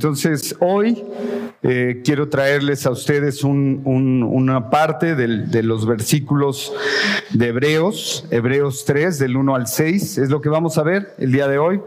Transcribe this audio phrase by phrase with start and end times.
[0.00, 1.04] Entonces, hoy
[1.62, 6.72] eh, quiero traerles a ustedes una parte de los versículos
[7.34, 11.32] de Hebreos, Hebreos 3, del 1 al 6, es lo que vamos a ver el
[11.32, 11.82] día de hoy.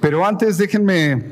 [0.00, 1.26] Pero antes déjenme,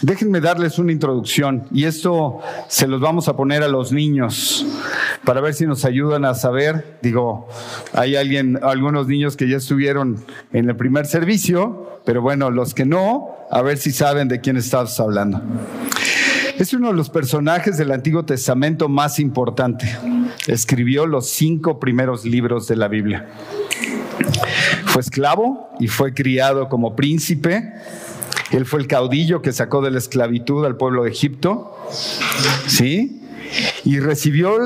[0.00, 2.38] déjenme darles una introducción y esto
[2.68, 4.64] se los vamos a poner a los niños
[5.26, 6.98] para ver si nos ayudan a saber.
[7.02, 7.48] Digo,
[7.92, 12.86] hay alguien, algunos niños que ya estuvieron en el primer servicio, pero bueno, los que
[12.86, 15.42] no, a ver si saben de quién estás hablando.
[16.58, 19.94] Es uno de los personajes del Antiguo Testamento más importante.
[20.46, 23.26] Escribió los cinco primeros libros de la Biblia.
[24.86, 27.74] Fue esclavo y fue criado como príncipe.
[28.52, 31.76] Él fue el caudillo que sacó de la esclavitud al pueblo de Egipto.
[32.68, 33.22] ¿Sí?
[33.84, 34.56] Y recibió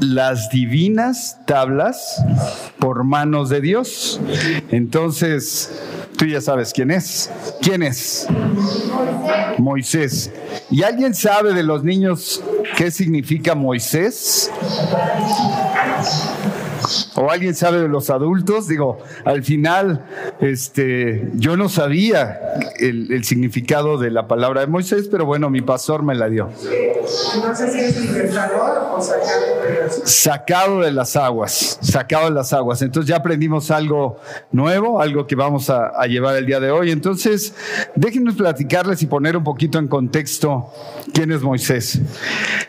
[0.00, 2.24] las divinas tablas
[2.78, 4.20] por manos de Dios.
[4.70, 5.70] Entonces,
[6.16, 7.30] tú ya sabes quién es.
[7.60, 8.26] ¿Quién es?
[9.58, 10.30] Moisés.
[10.70, 12.42] ¿Y alguien sabe de los niños
[12.76, 14.50] qué significa Moisés?
[17.14, 18.68] ¿O alguien sabe de los adultos?
[18.68, 20.04] Digo, al final,
[20.40, 22.40] este, yo no sabía
[22.78, 26.50] el, significado de la palabra de Moisés, pero bueno, mi pastor me la dio.
[27.44, 29.20] No sé si es libertador o sacado
[29.60, 30.10] de las aguas.
[30.10, 32.82] Sacado de las aguas, sacado de las aguas.
[32.82, 34.18] Entonces ya aprendimos algo
[34.52, 36.90] nuevo, algo que vamos a, a llevar el día de hoy.
[36.90, 37.54] Entonces,
[37.94, 40.70] déjenme platicarles y poner un poquito en contexto
[41.12, 42.00] quién es Moisés.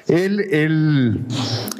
[0.07, 1.25] Él, él,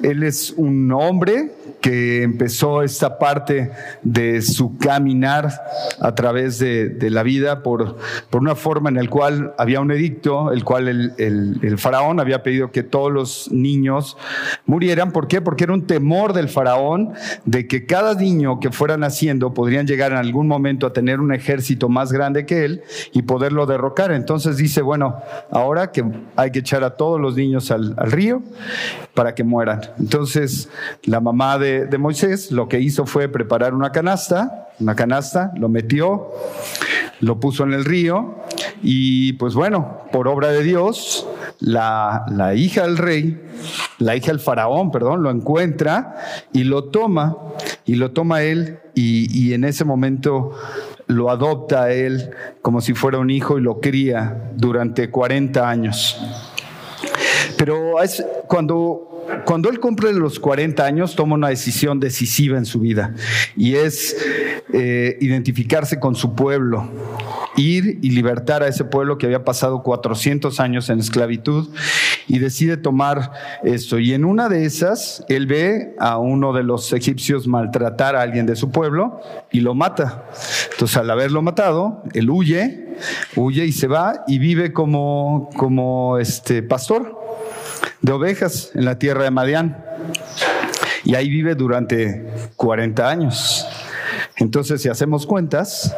[0.04, 1.52] él es un hombre
[1.86, 3.70] que empezó esta parte
[4.02, 5.52] de su caminar
[6.00, 7.98] a través de, la vida por,
[8.32, 12.42] por, una forma en la cual había un edicto, el cual el, el, faraón había
[12.42, 14.18] pedido que todos los niños
[14.66, 15.12] murieran.
[15.12, 15.42] ¿Por qué?
[15.42, 17.14] Porque era un temor del faraón
[17.46, 21.36] de que cada niño que fuera naciendo podrían llegar en algún momento a tener un
[21.36, 22.82] ejército más grande que él
[23.14, 24.12] y poderlo derrocar.
[24.12, 25.18] Entonces dice, bueno,
[25.52, 26.04] ahora que
[26.36, 28.42] hay que echar a todos los niños al, al río
[29.14, 29.82] para que mueran.
[30.00, 30.68] Entonces
[31.04, 35.70] la mamá de de, Moisés lo que hizo fue preparar una canasta, una canasta, lo
[35.70, 36.32] metió,
[37.20, 38.36] lo puso en el río
[38.82, 41.28] y pues bueno, por obra de Dios,
[41.60, 43.42] la, hija del rey,
[44.00, 46.16] la hija del faraón, perdón, lo encuentra
[46.54, 47.38] y lo toma,
[47.86, 50.52] y lo toma él y, y en ese momento
[51.08, 52.32] lo adopta a él
[52.62, 56.18] como si fuera un hijo y lo cría durante 40 años.
[57.58, 59.15] Pero es cuando
[59.46, 63.14] cuando él cumple los 40 años, toma una decisión decisiva en su vida
[63.56, 64.16] y es
[64.74, 66.90] eh, identificarse con su pueblo,
[67.56, 71.70] ir y libertar a ese pueblo que había pasado 400 años en esclavitud
[72.28, 73.32] y decide tomar
[73.64, 74.00] esto.
[74.00, 78.46] Y en una de esas, él ve a uno de los egipcios maltratar a alguien
[78.46, 79.20] de su pueblo
[79.52, 80.26] y lo mata.
[80.72, 82.96] Entonces, al haberlo matado, él huye,
[83.36, 87.25] huye y se va y vive como, como este pastor
[88.02, 89.84] de ovejas en la tierra de Madián.
[91.04, 92.26] Y ahí vive durante
[92.56, 93.68] 40 años.
[94.38, 95.96] Entonces, si hacemos cuentas,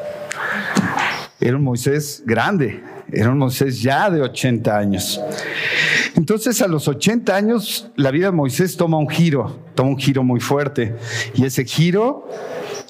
[1.40, 5.22] era un Moisés grande, era un Moisés ya de 80 años.
[6.16, 10.24] Entonces, a los 80 años, la vida de Moisés toma un giro, toma un giro
[10.24, 10.96] muy fuerte.
[11.36, 12.28] Y ese giro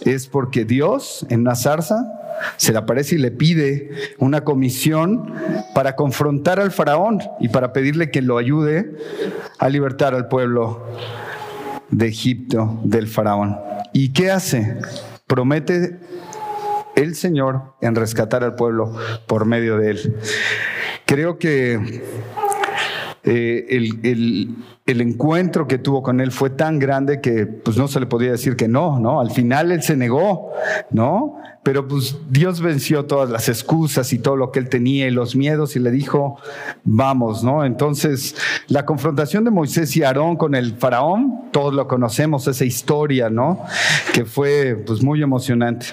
[0.06, 2.17] es porque Dios, en una zarza,
[2.58, 5.34] se le aparece y le pide una comisión
[5.74, 8.92] para confrontar al faraón y para pedirle que lo ayude
[9.60, 10.86] a libertar al pueblo
[11.90, 13.58] de Egipto del faraón.
[13.94, 14.78] ¿Y qué hace?
[15.26, 16.00] Promete
[16.96, 18.94] el Señor en rescatar al pueblo
[19.28, 20.16] por medio de él.
[21.06, 22.04] Creo que
[23.30, 24.56] eh, el,
[24.86, 28.32] el, encuentro que tuvo con él fue tan grande que pues no se le podía
[28.32, 29.20] decir que no, ¿no?
[29.20, 30.54] Al final él se negó,
[30.92, 31.36] ¿no?
[31.62, 35.36] Pero pues Dios venció todas las excusas y todo lo que él tenía y los
[35.36, 36.38] miedos y le dijo,
[36.86, 37.66] vamos, ¿no?
[37.66, 38.38] Entonces,
[38.70, 43.62] la confrontación de Moisés y Aarón con el faraón, todos lo conocemos, esa historia, ¿no?
[44.14, 45.88] Que fue pues muy emocionante.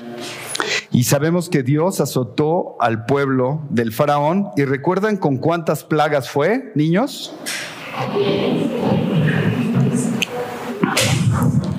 [0.94, 4.50] Y sabemos que Dios azotó al pueblo del faraón.
[4.56, 7.34] ¿Y recuerdan con cuántas plagas fue, niños?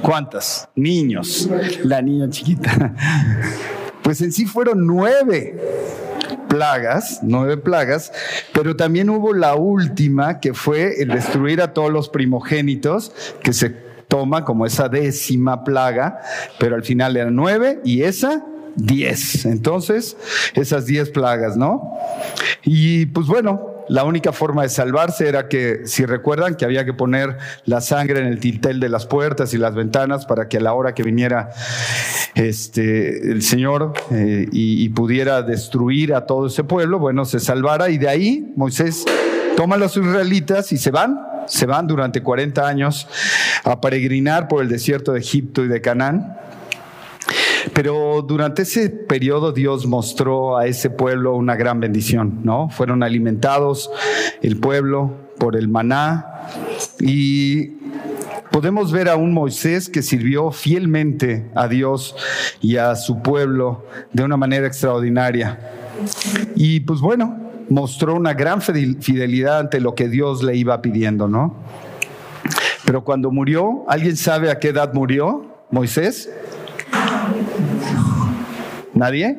[0.02, 0.68] ¿Cuántas?
[0.76, 1.50] Niños.
[1.86, 2.94] La niña chiquita.
[4.04, 5.60] Pues en sí fueron nueve
[6.48, 8.12] plagas, nueve plagas,
[8.54, 13.72] pero también hubo la última que fue el destruir a todos los primogénitos que se
[14.08, 16.22] toma como esa décima plaga,
[16.60, 19.45] pero al final eran nueve y esa diez.
[19.45, 20.18] Entonces,
[20.54, 21.98] esas diez plagas, ¿no?
[22.63, 26.94] Y pues bueno, la única forma de salvarse era que, si recuerdan, que había que
[26.94, 30.62] poner la sangre en el tintel de las puertas y las ventanas para que a
[30.62, 31.50] la hora que viniera
[32.33, 37.89] este, el Señor eh, y, y pudiera destruir a todo ese pueblo, bueno, se salvara.
[37.89, 39.06] Y de ahí Moisés
[39.56, 43.07] toma a los israelitas y se van, se van durante 40 años
[43.63, 46.38] a peregrinar por el desierto de Egipto y de Canaán.
[47.74, 52.70] Pero durante ese periodo Dios mostró a ese pueblo una gran bendición, ¿no?
[52.70, 53.90] Fueron alimentados
[54.42, 56.50] el pueblo por el maná
[57.00, 57.72] y
[58.52, 62.16] podemos ver a un Moisés que sirvió fielmente a Dios
[62.62, 65.60] y a su pueblo de una manera extraordinaria.
[66.56, 67.38] Y pues bueno,
[67.70, 71.56] mostró una gran fidelidad ante lo que Dios le iba pidiendo, ¿no?
[72.86, 76.30] Pero cuando murió, ¿alguien sabe a qué edad murió Moisés?
[78.95, 79.38] ¿Nadie?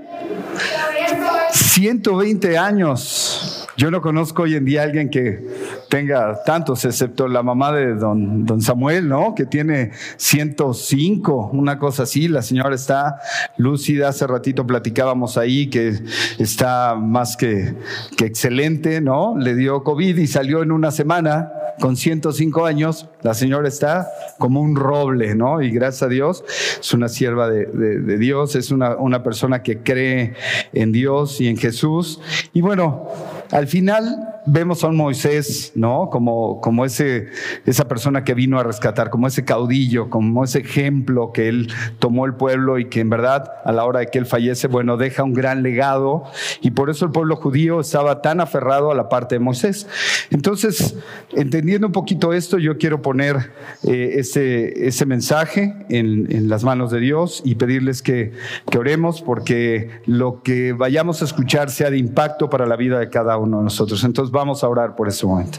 [1.50, 3.66] 120 años.
[3.78, 5.46] Yo no conozco hoy en día a alguien que
[5.88, 9.34] tenga tantos, excepto la mamá de don, don Samuel, ¿no?
[9.34, 12.28] Que tiene 105, una cosa así.
[12.28, 13.18] La señora está
[13.56, 14.08] lúcida.
[14.08, 15.94] Hace ratito platicábamos ahí que
[16.38, 17.74] está más que,
[18.16, 19.36] que excelente, ¿no?
[19.38, 21.50] Le dio COVID y salió en una semana
[21.81, 23.08] con 105 años.
[23.23, 24.08] La señora está
[24.38, 25.62] como un roble, ¿no?
[25.62, 26.44] Y gracias a Dios
[26.81, 30.34] es una sierva de, Dios, es una, una persona que cree
[30.73, 32.20] en Dios y en Jesús.
[32.52, 33.08] Y bueno,
[33.50, 36.08] al final vemos a un Moisés, ¿no?
[36.10, 37.28] Como, como ese,
[37.64, 42.26] esa persona que vino a rescatar, como ese caudillo, como ese ejemplo que él tomó
[42.26, 45.22] el pueblo y que en verdad a la hora de que él fallece, bueno, deja
[45.22, 46.25] un gran legado
[46.60, 49.87] y por eso el pueblo judío estaba tan aferrado a la parte de Moisés.
[50.31, 50.96] Entonces,
[51.32, 53.52] entendiendo un poquito esto, yo quiero poner
[53.82, 58.32] eh, ese, ese mensaje en, en, las manos de Dios y pedirles que,
[58.70, 63.10] que oremos porque lo que vayamos a escuchar sea de impacto para la vida de
[63.10, 64.04] cada uno de nosotros.
[64.04, 65.58] Entonces, vamos a orar por ese momento.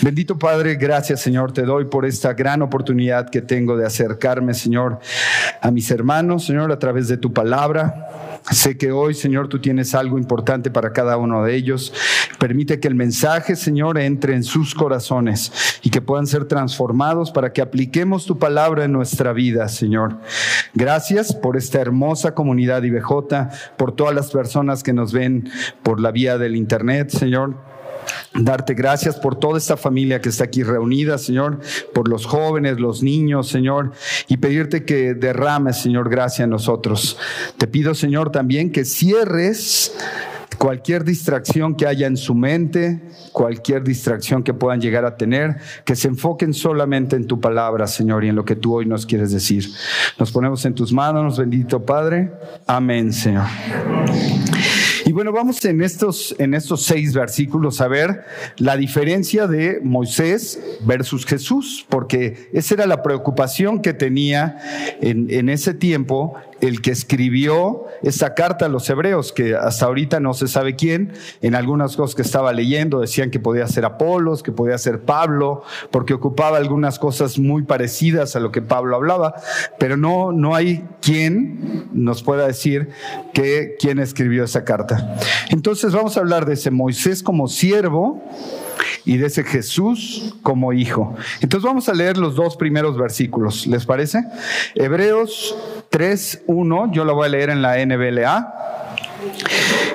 [0.00, 5.00] Bendito Padre, gracias Señor, te doy por esta gran oportunidad que tengo de acercarme, Señor,
[5.60, 8.40] a mis hermanos, Señor, a través de tu palabra.
[8.50, 11.92] Sé que hoy, Señor, tú tienes algo importante para cada uno de ellos.
[12.38, 17.52] Permite que el mensaje, Señor, entre en sus corazones y que puedan ser transformados para
[17.52, 20.20] que apliquemos tu palabra en nuestra vida, Señor.
[20.74, 23.10] Gracias por esta hermosa comunidad IBJ,
[23.76, 25.50] por todas las personas que nos ven
[25.82, 27.75] por la vía del Internet, Señor
[28.38, 31.60] darte gracias por toda esta familia que está aquí reunida, Señor,
[31.94, 33.92] por los jóvenes, los niños, Señor,
[34.28, 37.18] y pedirte que derrames, Señor, gracia en nosotros.
[37.58, 39.94] Te pido, Señor, también que cierres
[40.58, 43.02] cualquier distracción que haya en su mente,
[43.32, 48.24] cualquier distracción que puedan llegar a tener, que se enfoquen solamente en tu palabra, Señor,
[48.24, 49.68] y en lo que tú hoy nos quieres decir.
[50.18, 52.32] Nos ponemos en tus manos, bendito Padre.
[52.66, 53.46] Amén, Señor.
[55.06, 58.24] Y bueno, vamos en estos, en estos seis versículos a ver
[58.56, 64.58] la diferencia de Moisés versus Jesús, porque esa era la preocupación que tenía
[65.00, 70.20] en, en ese tiempo el que escribió esta carta a los hebreos, que hasta ahorita
[70.20, 71.12] no se sabe quién,
[71.42, 75.62] en algunas cosas que estaba leyendo decían que podía ser Apolos, que podía ser Pablo,
[75.90, 79.34] porque ocupaba algunas cosas muy parecidas a lo que Pablo hablaba,
[79.78, 82.90] pero no, no hay quien nos pueda decir
[83.32, 85.16] que quién escribió esa carta.
[85.50, 88.22] Entonces vamos a hablar de ese Moisés como siervo
[89.04, 91.14] y de ese Jesús como hijo.
[91.40, 94.24] Entonces vamos a leer los dos primeros versículos, ¿les parece?
[94.74, 95.56] Hebreos
[95.90, 98.52] 3.1, yo lo voy a leer en la NBLA.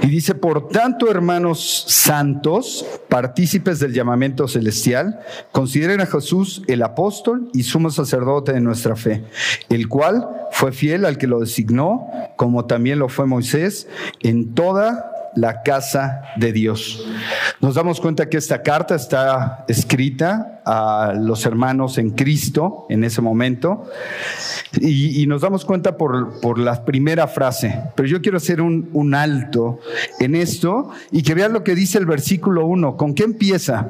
[0.01, 5.19] Y dice, por tanto, hermanos santos, partícipes del llamamiento celestial,
[5.51, 9.23] consideren a Jesús el apóstol y sumo sacerdote de nuestra fe,
[9.69, 13.87] el cual fue fiel al que lo designó, como también lo fue Moisés,
[14.21, 17.05] en toda la casa de Dios.
[17.59, 23.21] Nos damos cuenta que esta carta está escrita a los hermanos en Cristo en ese
[23.21, 23.85] momento
[24.79, 29.15] y, nos damos cuenta por, por, la primera frase, pero yo quiero hacer un, un
[29.15, 29.79] alto
[30.19, 32.97] en esto y que vean lo que dice el versículo 1.
[32.97, 33.87] ¿Con qué empieza?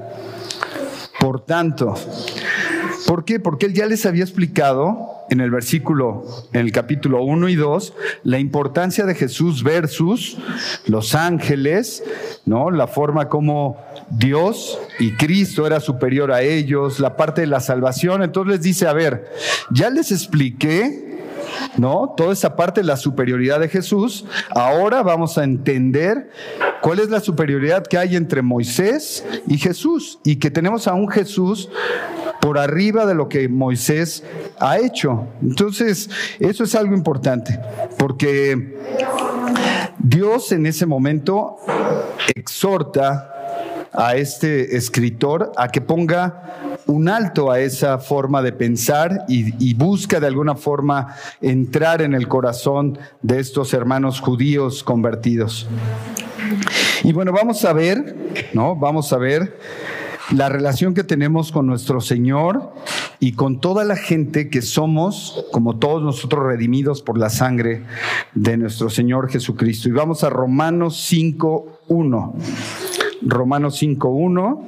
[1.19, 1.95] Por tanto,
[3.07, 3.39] ¿por qué?
[3.39, 7.93] Porque él ya les había explicado en el versículo, en el capítulo 1 y 2,
[8.25, 10.37] la importancia de Jesús versus
[10.87, 12.03] los ángeles,
[12.45, 12.69] ¿no?
[12.69, 13.77] La forma como
[14.09, 18.23] Dios y Cristo era superior a ellos, la parte de la salvación.
[18.23, 19.31] Entonces les dice, a ver,
[19.71, 21.09] ya les expliqué
[21.77, 22.13] ¿no?
[22.15, 24.25] Toda esa parte de la superioridad de Jesús.
[24.49, 26.29] Ahora vamos a entender
[26.81, 31.09] cuál es la superioridad que hay entre Moisés y Jesús y que tenemos a un
[31.09, 31.69] Jesús
[32.41, 34.23] por arriba de lo que Moisés
[34.59, 35.27] ha hecho.
[35.41, 37.57] Entonces, eso es algo importante,
[37.97, 38.77] porque
[39.99, 41.57] Dios en ese momento
[42.35, 43.31] exhorta
[43.93, 50.19] a este escritor a que ponga un alto a esa forma de pensar y, busca
[50.19, 55.67] de alguna forma entrar en el corazón de estos hermanos judíos convertidos.
[57.03, 58.15] Y bueno, vamos a ver,
[58.53, 58.75] ¿no?
[58.75, 59.57] Vamos a ver
[60.29, 62.73] la relación que tenemos con nuestro Señor
[63.19, 67.83] y con toda la gente que somos, como todos nosotros redimidos por la sangre
[68.33, 69.89] de nuestro Señor Jesucristo.
[69.89, 72.33] Y vamos a Romanos 5.1.
[73.23, 74.61] Romanos 5.1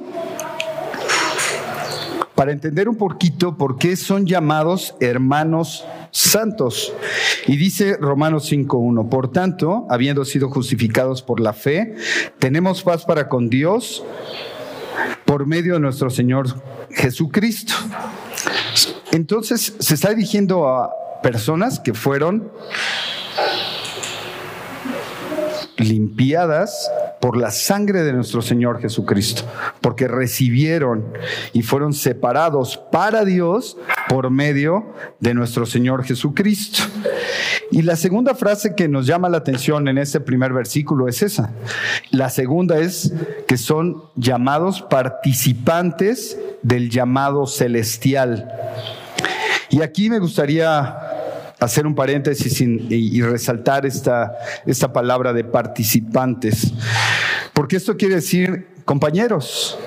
[2.34, 6.92] para entender un poquito por qué son llamados hermanos santos.
[7.46, 11.94] Y dice Romanos 5.1, por tanto, habiendo sido justificados por la fe,
[12.38, 14.04] tenemos paz para con Dios
[15.24, 16.46] por medio de nuestro Señor
[16.90, 17.74] Jesucristo.
[19.12, 20.90] Entonces se está dirigiendo a
[21.22, 22.50] personas que fueron
[25.76, 26.90] limpiadas
[27.20, 29.44] por la sangre de nuestro Señor Jesucristo,
[29.80, 31.04] porque recibieron
[31.52, 33.78] y fueron separados para Dios
[34.08, 36.82] por medio de nuestro Señor Jesucristo.
[37.70, 41.50] Y la segunda frase que nos llama la atención en este primer versículo es esa.
[42.10, 43.12] La segunda es
[43.46, 48.50] que son llamados participantes del llamado celestial.
[49.70, 50.98] Y aquí me gustaría
[51.58, 56.72] hacer un paréntesis y, resaltar esta, esta palabra de participantes,
[57.52, 59.78] porque esto quiere decir compañeros.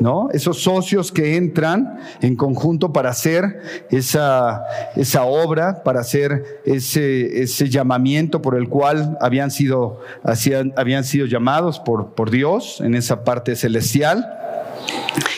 [0.00, 0.28] ¿No?
[0.32, 4.62] Esos socios que entran en conjunto para hacer esa,
[4.94, 11.26] esa obra, para hacer ese, ese llamamiento por el cual habían sido, hacían, habían sido
[11.26, 14.24] llamados por, por Dios en esa parte celestial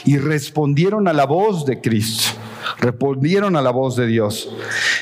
[0.05, 2.35] y respondieron a la voz de Cristo
[2.79, 4.51] respondieron a la voz de Dios.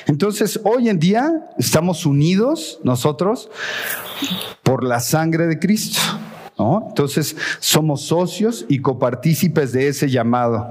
[0.07, 3.51] Entonces, hoy en día estamos unidos nosotros
[4.63, 6.01] por la sangre de Cristo.
[6.59, 10.67] Entonces, somos socios y copartícipes de ese llamado.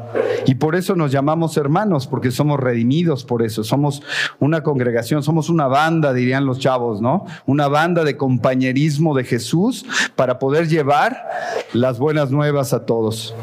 [0.45, 3.63] Y por eso nos llamamos hermanos, porque somos redimidos por eso.
[3.63, 4.03] Somos
[4.39, 7.25] una congregación, somos una banda, dirían los chavos, ¿no?
[7.45, 11.25] Una banda de compañerismo de Jesús para poder llevar
[11.71, 13.33] las buenas nuevas a todos.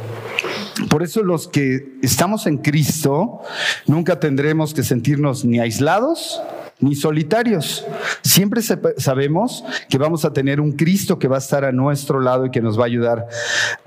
[0.91, 3.41] Por eso los que estamos en Cristo
[3.87, 6.43] nunca tendremos que sentirnos ni aislados
[6.81, 7.85] ni solitarios.
[8.23, 12.47] Siempre sabemos que vamos a tener un Cristo que va a estar a nuestro lado
[12.47, 13.27] y que nos va a ayudar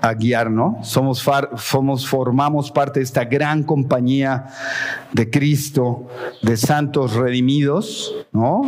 [0.00, 0.78] a guiar, ¿no?
[0.82, 1.22] Somos,
[2.06, 4.46] formamos parte de esta gran compañía
[5.12, 6.08] de Cristo,
[6.42, 8.62] de santos redimidos, ¿no?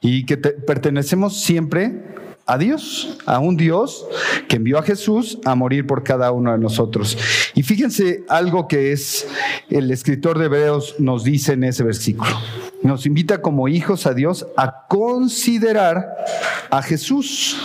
[0.00, 2.14] Y que pertenecemos siempre
[2.46, 4.06] a Dios, a un Dios
[4.48, 7.16] que envió a Jesús a morir por cada uno de nosotros.
[7.54, 9.26] Y fíjense algo que es
[9.70, 12.36] el escritor de Hebreos nos dice en ese versículo.
[12.84, 16.16] Nos invita como hijos a Dios a considerar
[16.70, 17.56] a Jesús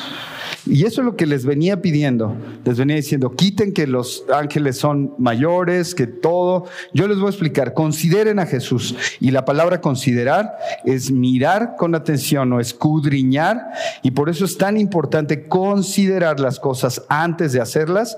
[0.69, 2.35] y eso es lo que les venía pidiendo.
[2.63, 6.65] Les venía diciendo, quiten que los ángeles son mayores, que todo.
[6.93, 8.95] Yo les voy a explicar, consideren a Jesús.
[9.19, 13.71] Y la palabra considerar es mirar con atención o escudriñar.
[14.03, 18.17] Y por eso es tan importante considerar las cosas antes de hacerlas,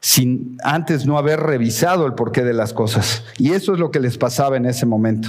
[0.00, 3.22] sin antes no haber revisado el porqué de las cosas.
[3.38, 5.28] Y eso es lo que les pasaba en ese momento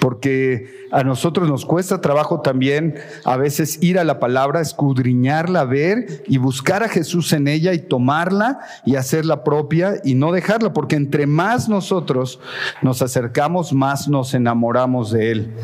[0.00, 6.24] porque a nosotros nos cuesta trabajo también a veces ir a la palabra, escudriñarla, ver
[6.26, 10.96] y buscar a Jesús en ella y tomarla y hacerla propia y no dejarla, porque
[10.96, 12.40] entre más nosotros
[12.82, 15.54] nos acercamos, más nos enamoramos de Él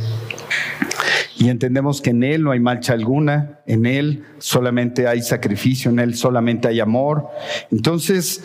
[1.38, 5.98] y entendemos que en Él no hay marcha alguna, en Él solamente hay sacrificio, en
[5.98, 7.28] Él solamente hay amor.
[7.70, 8.40] Entonces,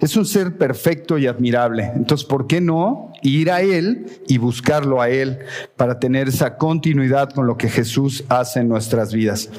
[0.00, 1.92] es un ser perfecto y admirable.
[1.94, 5.40] Entonces, ¿por qué no ir a Él y buscarlo a Él
[5.76, 9.50] para tener esa continuidad con lo que Jesús hace en nuestras vidas?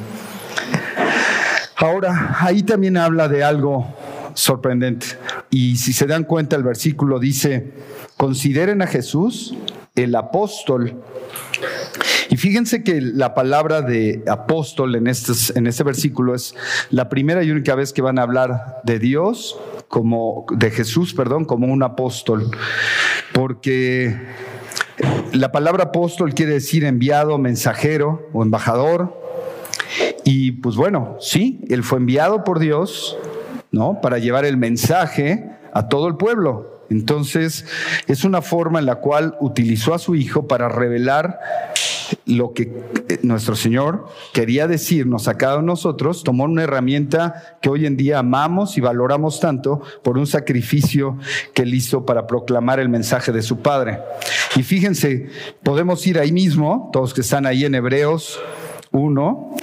[1.75, 3.95] Ahora, ahí también habla de algo
[4.33, 5.05] sorprendente.
[5.51, 7.73] Y si se dan cuenta, el versículo dice,
[8.17, 9.55] consideren a Jesús
[9.95, 11.03] el apóstol
[12.31, 16.55] y fíjense que la palabra de apóstol en, este, en este versículo es
[16.89, 19.59] la primera y única vez que van a hablar de Dios
[19.89, 22.49] como, de Jesús, perdón, como un apóstol.
[23.33, 24.17] Porque
[25.33, 29.21] la palabra apóstol quiere decir enviado, mensajero o embajador.
[30.23, 33.17] Y pues bueno, sí, él fue enviado por Dios,
[33.71, 33.99] ¿no?
[33.99, 36.85] Para llevar el mensaje a todo el pueblo.
[36.89, 37.65] Entonces,
[38.07, 41.39] es una forma en la cual utilizó a su hijo para revelar
[42.25, 42.63] lo que
[43.09, 47.85] eh, nuestro Señor quería decirnos a cada uno de nosotros, tomó una herramienta que hoy
[47.85, 51.17] en día amamos y valoramos tanto por un sacrificio
[51.53, 53.99] que él hizo para proclamar el mensaje de su Padre.
[54.55, 55.29] Y fíjense,
[55.63, 58.39] podemos ir ahí mismo, todos que están ahí en Hebreos
[58.91, 59.55] 1,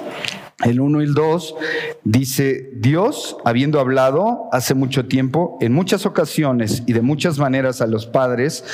[0.64, 1.54] el 1 y el 2
[2.02, 7.86] dice, Dios, habiendo hablado hace mucho tiempo, en muchas ocasiones y de muchas maneras a
[7.86, 8.64] los padres,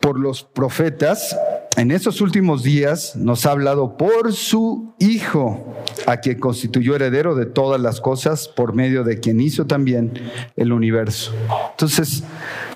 [0.00, 1.36] por los profetas,
[1.76, 5.76] en esos últimos días nos ha hablado por su Hijo,
[6.06, 10.12] a quien constituyó heredero de todas las cosas, por medio de quien hizo también
[10.56, 11.32] el universo.
[11.70, 12.24] Entonces,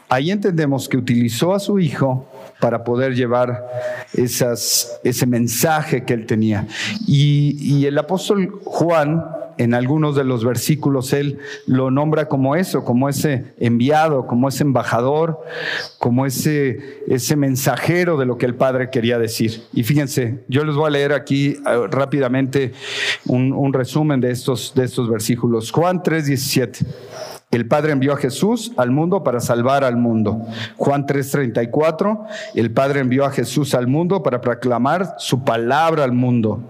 [0.09, 2.29] ahí entendemos que utilizó a su Hijo
[2.61, 3.67] para poder llevar
[4.13, 6.69] ese mensaje que él tenía.
[7.07, 9.25] Y el apóstol Juan
[9.63, 14.65] en algunos de los versículos él lo nombra como eso, como ese enviado, como ese
[14.65, 15.41] embajador,
[15.99, 19.63] como ese, ese mensajero de lo que el Padre quería decir.
[19.73, 22.73] Y fíjense, yo les voy a leer aquí uh, rápidamente
[23.27, 25.71] un, un, resumen de estos, de estos versículos.
[25.71, 26.87] Juan 3, 17.
[27.53, 30.41] El Padre envió a Jesús al mundo para salvar al mundo.
[30.79, 36.63] Juan 3:34, el Padre envió a Jesús al mundo para proclamar su palabra al mundo.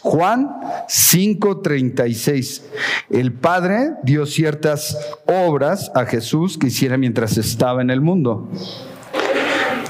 [0.00, 0.48] Juan
[0.88, 2.62] 5:36,
[3.10, 8.48] el Padre dio ciertas obras a Jesús que hiciera mientras estaba en el mundo.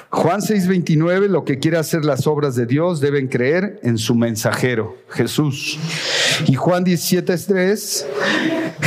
[0.08, 4.96] Juan 6:29, lo que quiere hacer las obras de Dios deben creer en su mensajero,
[5.10, 5.78] Jesús.
[6.48, 8.04] Y Juan 17:3,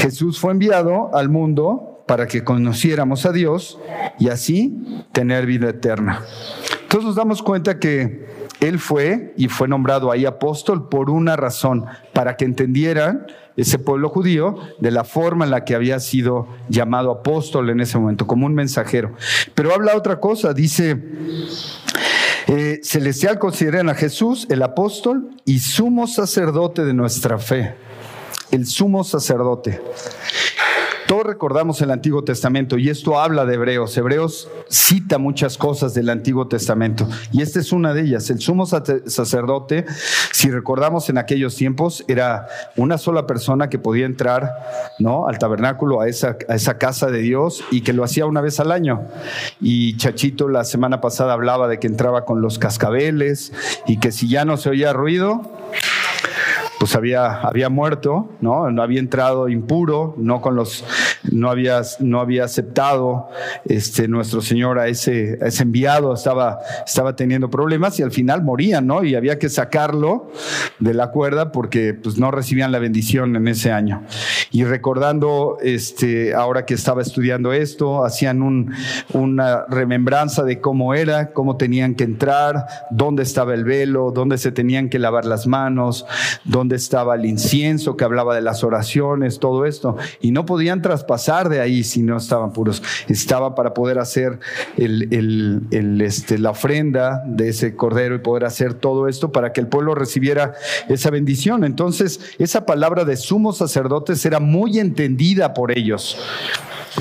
[0.03, 3.79] Jesús fue enviado al mundo para que conociéramos a Dios
[4.19, 4.77] y así
[5.13, 6.22] tener vida eterna.
[6.81, 8.27] Entonces nos damos cuenta que
[8.60, 14.10] Él fue y fue nombrado ahí apóstol por una razón, para que entendieran ese pueblo
[14.10, 18.45] judío de la forma en la que había sido llamado apóstol en ese momento, como
[18.45, 19.13] un mensajero.
[19.55, 21.01] Pero habla otra cosa, dice,
[22.48, 27.75] eh, celestial consideran a Jesús el apóstol y sumo sacerdote de nuestra fe,
[28.53, 29.81] el sumo sacerdote.
[31.07, 33.98] Todos recordamos el Antiguo Testamento y esto habla de Hebreos.
[33.98, 38.29] Hebreos cita muchas cosas del Antiguo Testamento y esta es una de ellas.
[38.29, 39.86] El sumo sacerdote,
[40.31, 44.53] si recordamos en aquellos tiempos, era una sola persona que podía entrar
[45.00, 45.27] ¿no?
[45.27, 48.60] al tabernáculo, a esa, a esa casa de Dios y que lo hacía una vez
[48.60, 49.01] al año.
[49.60, 53.51] Y Chachito la semana pasada hablaba de que entraba con los cascabeles
[53.88, 55.41] y que si ya no se oía ruido,
[56.84, 58.69] pues había, había muerto, ¿no?
[58.69, 60.84] No había entrado impuro, no con los,
[61.32, 63.30] no había, no había aceptado
[63.63, 69.02] este, nuestro Señor a ese, enviado, estaba, estaba teniendo problemas y al final morían, ¿no?
[69.06, 70.30] Y había que sacarlo
[70.80, 74.04] de la cuerda porque pues no recibían la bendición en ese año.
[74.52, 78.74] Y recordando, este, ahora que estaba estudiando esto, hacían un,
[79.13, 84.52] una remembranza de cómo era, cómo tenían que entrar, dónde estaba el velo, dónde se
[84.52, 86.06] tenían que lavar las manos,
[86.43, 89.97] dónde estaba el incienso que hablaba de las oraciones, todo esto.
[90.21, 92.83] Y no podían traspasar de ahí si no estaban puros.
[93.07, 94.39] Estaba para poder hacer
[94.77, 95.07] el,
[95.71, 99.67] el, este, la ofrenda de ese cordero y poder hacer todo esto para que el
[99.67, 100.53] pueblo recibiera
[100.89, 101.63] esa bendición.
[101.63, 106.17] Entonces, esa palabra de sumos sacerdotes era muy entendida por ellos.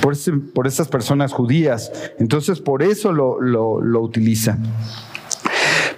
[0.00, 1.92] Por, ese, por esas personas judías.
[2.18, 4.10] Entonces, por eso lo, lo, lo.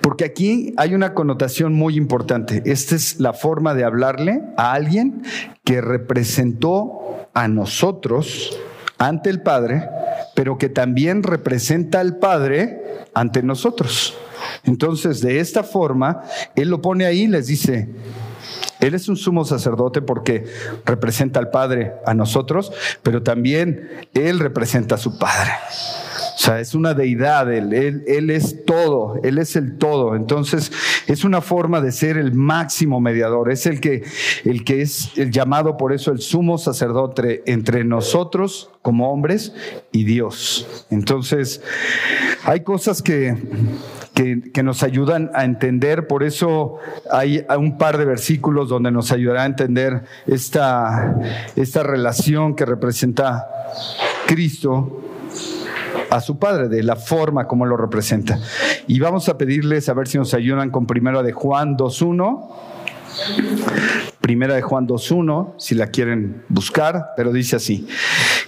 [0.04, 2.62] Porque aquí hay una connotación muy importante.
[2.66, 5.22] Esta es la forma de hablarle a alguien
[5.64, 8.54] que representó a nosotros
[8.98, 9.88] ante el Padre,
[10.34, 14.14] pero que también representa al Padre ante nosotros.
[14.64, 16.20] Entonces, de esta forma,
[16.54, 17.88] Él lo pone ahí y les dice,
[18.80, 20.44] él es un sumo sacerdote porque
[20.84, 22.70] representa al Padre a nosotros,
[23.02, 25.52] pero también Él representa a su Padre.
[26.44, 27.72] Sea, es una deidad, él,
[28.30, 30.14] es todo, Él es el todo.
[30.14, 30.70] Entonces,
[31.06, 34.04] es una forma de ser el máximo mediador, es el que,
[34.44, 39.54] el que es el llamado por eso el sumo sacerdote entre nosotros como hombres
[39.90, 40.84] y Dios.
[40.90, 41.62] Entonces,
[42.44, 43.38] hay cosas que,
[44.12, 46.76] que, que, nos ayudan a entender, por eso
[47.10, 51.18] hay un par de versículos donde nos ayudará a entender esta,
[51.56, 53.48] esta relación que representa
[54.26, 55.00] Cristo
[56.10, 58.38] a su Padre, de la forma como lo representa.
[58.86, 62.50] Y vamos a pedirles a ver si nos ayudan con primero de Juan 2.1.
[64.20, 67.86] Primera de Juan 2.1, si la quieren buscar, pero dice así,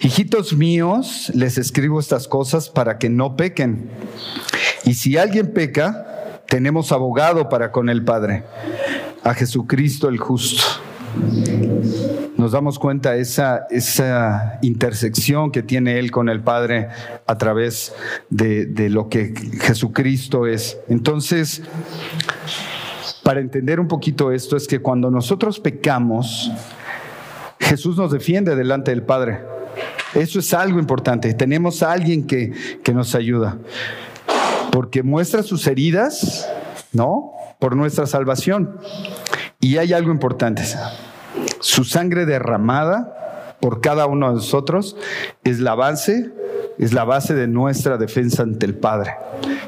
[0.00, 3.90] hijitos míos, les escribo estas cosas para que no pequen.
[4.84, 8.44] Y si alguien peca, tenemos abogado para con el Padre,
[9.22, 10.64] a Jesucristo el justo
[12.36, 16.88] nos damos cuenta esa, esa intersección que tiene Él con el Padre
[17.26, 17.94] a través
[18.30, 20.78] de, de lo que Jesucristo es.
[20.88, 21.62] Entonces,
[23.22, 26.52] para entender un poquito esto, es que cuando nosotros pecamos,
[27.58, 29.40] Jesús nos defiende delante del Padre.
[30.14, 31.34] Eso es algo importante.
[31.34, 32.52] Tenemos a alguien que,
[32.82, 33.58] que nos ayuda.
[34.70, 36.48] Porque muestra sus heridas,
[36.92, 37.32] ¿no?
[37.58, 38.78] Por nuestra salvación.
[39.60, 40.62] Y hay algo importante.
[41.66, 44.96] Su sangre derramada por cada uno de nosotros
[45.42, 46.30] es la base,
[46.78, 49.16] es la base de nuestra defensa ante el Padre.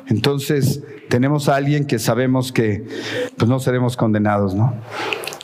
[0.07, 2.87] Entonces, tenemos a alguien que sabemos que
[3.37, 4.75] pues no seremos condenados, ¿no?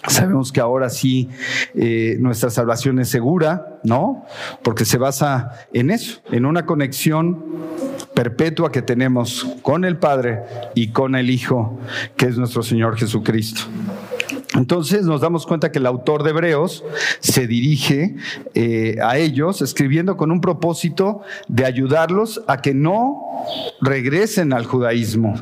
[0.07, 1.29] Sabemos que ahora sí
[1.75, 4.25] eh, nuestra salvación es segura, ¿no?
[4.63, 7.45] Porque se basa en eso, en una conexión
[8.15, 10.43] perpetua que tenemos con el Padre
[10.77, 11.81] y con el Hijo,
[12.17, 13.63] que es nuestro Señor Jesucristo.
[14.55, 16.85] Entonces nos damos cuenta que el autor de Hebreos
[17.21, 18.17] se dirige
[18.55, 23.25] eh, a ellos escribiendo con un propósito de ayudarlos a que no
[23.81, 25.35] regresen al judaísmo,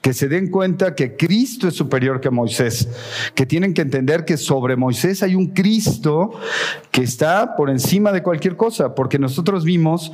[0.00, 2.88] que se den cuenta que Cristo es superior que Moisés,
[3.34, 6.30] que tienen que entender que sobre Moisés hay un Cristo
[6.90, 10.12] que está por encima de cualquier cosa, porque nosotros vimos,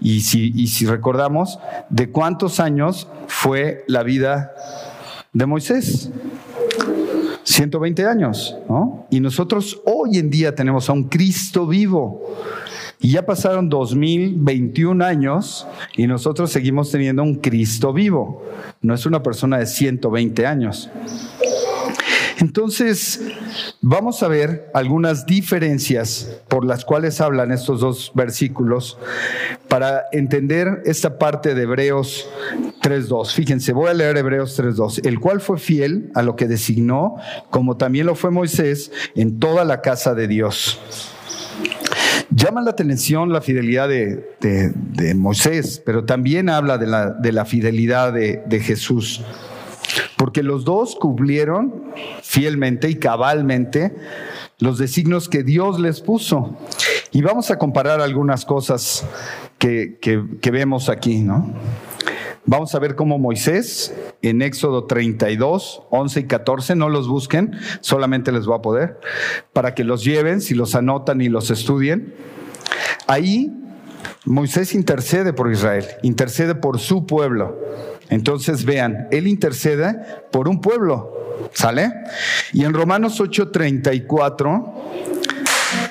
[0.00, 1.58] y si, y si recordamos,
[1.90, 4.52] de cuántos años fue la vida
[5.32, 6.10] de Moisés.
[7.46, 9.06] 120 años, ¿no?
[9.08, 12.36] Y nosotros hoy en día tenemos a un Cristo vivo.
[12.98, 15.64] Y ya pasaron 2021 años
[15.96, 18.42] y nosotros seguimos teniendo un Cristo vivo.
[18.80, 20.90] No es una persona de 120 años.
[22.38, 23.20] Entonces,
[23.80, 28.98] vamos a ver algunas diferencias por las cuales hablan estos dos versículos
[29.68, 32.28] para entender esta parte de Hebreos
[32.86, 33.34] 3.2.
[33.34, 37.16] Fíjense, voy a leer Hebreos 3.2, el cual fue fiel a lo que designó,
[37.50, 40.80] como también lo fue Moisés en toda la casa de Dios.
[42.30, 48.42] Llama la atención la fidelidad de, Moisés, pero también habla de la, de fidelidad de,
[48.46, 49.22] de Jesús
[50.16, 53.94] porque los dos cumplieron fielmente y cabalmente
[54.58, 56.56] los designios que Dios les puso.
[57.12, 59.04] Y vamos a comparar algunas cosas
[59.58, 59.98] que,
[60.50, 61.52] vemos aquí, ¿no?
[62.48, 68.30] Vamos a ver cómo Moisés en Éxodo 32, 11 y 14, no los busquen, solamente
[68.30, 69.00] les voy a poder,
[69.52, 72.14] para que los lleven, si los anotan y los estudien.
[73.08, 73.52] Ahí
[74.24, 77.60] Moisés intercede por Israel, intercede por su pueblo.
[78.10, 79.96] Entonces vean, Él intercede
[80.30, 81.92] por un pueblo, ¿sale?
[82.52, 84.72] Y en Romanos 8:34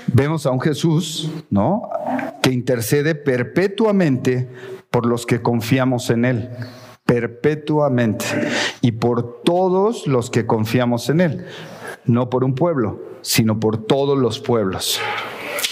[0.08, 1.90] vemos a un Jesús, ¿no?
[2.42, 4.48] Que intercede perpetuamente
[4.96, 6.50] por los que confiamos en Él,
[7.04, 8.24] perpetuamente,
[8.80, 11.46] y por todos los que confiamos en Él,
[12.06, 15.02] no por un pueblo, sino por todos los pueblos.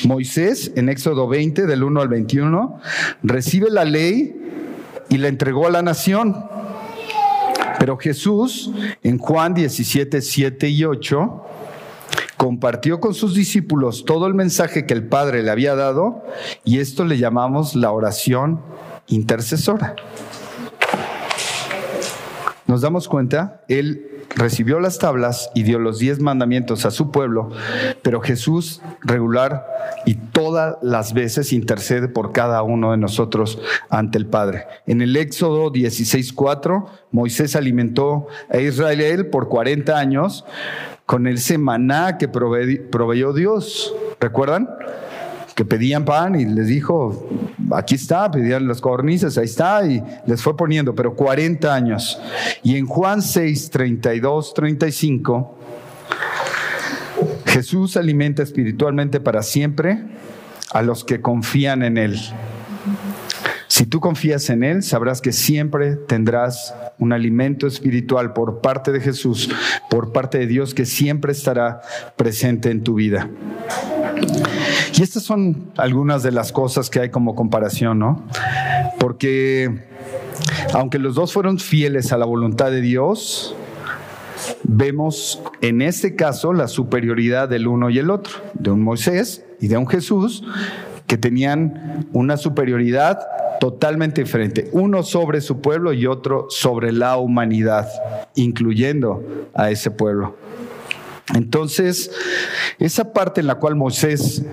[0.04, 2.82] Moisés, en Éxodo 20, del 1 al 21,
[3.24, 4.36] recibe la ley
[5.08, 6.46] y la entregó a la nación.
[7.80, 8.72] Pero Jesús,
[9.04, 11.46] en Juan 17, 7 y 8,
[12.36, 16.26] compartió con sus discípulos todo el mensaje que el Padre le había dado
[16.66, 18.60] y esto le llamamos la oración
[19.08, 19.96] intercesora.
[22.66, 27.52] Nos damos cuenta, Él recibió las tablas y dio los diez mandamientos a su pueblo,
[28.02, 29.68] pero Jesús regular
[30.06, 34.66] y todas las veces intercede por cada uno de nosotros ante el Padre.
[34.86, 40.46] En el Éxodo 16.4, Moisés alimentó a Israel por 40 años
[41.06, 43.94] con el semaná que proveyó Dios.
[44.20, 44.70] ¿Recuerdan?
[45.56, 47.28] Que pedían pan y les dijo,
[47.72, 52.20] aquí está, pedían las cornisas, ahí está, y les fue poniendo, pero 40 años.
[52.64, 55.58] Y en Juan 6, 32, 35,
[57.46, 60.04] Jesús alimenta espiritualmente para siempre
[60.72, 62.20] a los que confían en Él.
[63.68, 69.02] Si tú confías en Él, sabrás que siempre tendrás un alimento espiritual por parte de
[69.02, 69.50] Jesús,
[69.90, 71.82] por parte de Dios, que siempre estará
[72.16, 73.30] presente en tu vida.
[74.96, 78.24] Y estas son algunas de las cosas que hay como comparación, ¿no?
[79.00, 79.86] Porque
[80.74, 83.56] aunque los dos fueron fieles a la voluntad de Dios,
[84.64, 89.68] vemos en este caso la superioridad del uno y el otro, de un Moisés y
[89.68, 90.44] de un Jesús,
[91.08, 93.20] que tenían una superioridad
[93.60, 97.88] totalmente diferente, uno sobre su pueblo y otro sobre la humanidad,
[98.36, 100.36] incluyendo a ese pueblo.
[101.34, 102.12] Entonces,
[102.80, 104.46] esa parte en la cual Moisés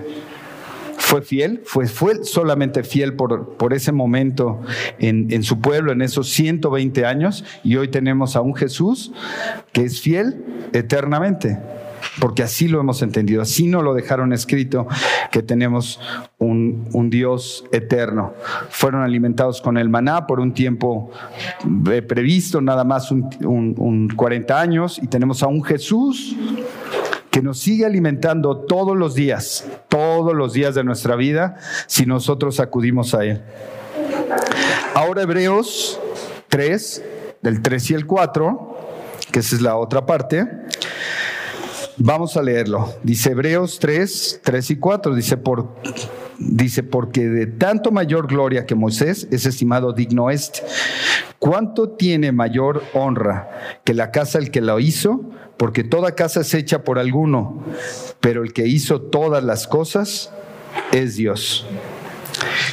[1.11, 4.61] fue fiel, fue, fue solamente fiel por, por ese momento
[4.97, 9.11] en, en, su pueblo, en esos 120 años, y hoy tenemos a un Jesús
[9.73, 11.59] que es fiel eternamente,
[12.21, 14.87] porque así lo hemos entendido, así no lo dejaron escrito,
[15.33, 15.99] que tenemos
[16.37, 18.33] un, un Dios eterno.
[18.69, 21.11] Fueron alimentados con el maná por un tiempo
[21.91, 26.37] eh, previsto, nada más un, un, un 40 años, y tenemos a un Jesús
[27.31, 31.55] que nos sigue alimentando todos los días, todos los días de nuestra vida,
[31.87, 33.41] si nosotros acudimos a Él.
[34.93, 35.99] Ahora Hebreos
[36.49, 37.03] 3,
[37.41, 38.77] del 3 y el 4,
[39.31, 40.47] que esa es la otra parte,
[42.03, 42.95] Vamos a leerlo.
[43.03, 45.13] Dice Hebreos 3, 3 y 4.
[45.13, 45.75] Dice, por,
[46.39, 50.61] dice, porque de tanto mayor gloria que Moisés es estimado digno este.
[51.37, 53.49] ¿Cuánto tiene mayor honra
[53.83, 55.29] que la casa el que lo hizo?
[55.61, 57.63] Porque toda casa es hecha por alguno,
[58.19, 60.31] pero el que hizo todas las cosas
[60.91, 61.67] es Dios.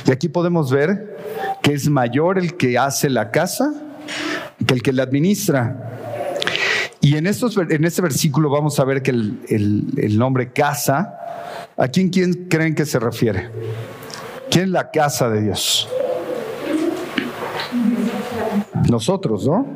[0.07, 1.19] Y aquí podemos ver
[1.63, 3.75] que es mayor el que hace la casa
[4.67, 5.99] que el que la administra.
[7.03, 12.09] Y en, estos, en este versículo vamos a ver que el, nombre casa, ¿a quién,
[12.09, 13.51] quién creen que se refiere?
[14.51, 15.91] ¿Quién es la casa de Dios?
[18.89, 19.67] Nosotros, ¿no?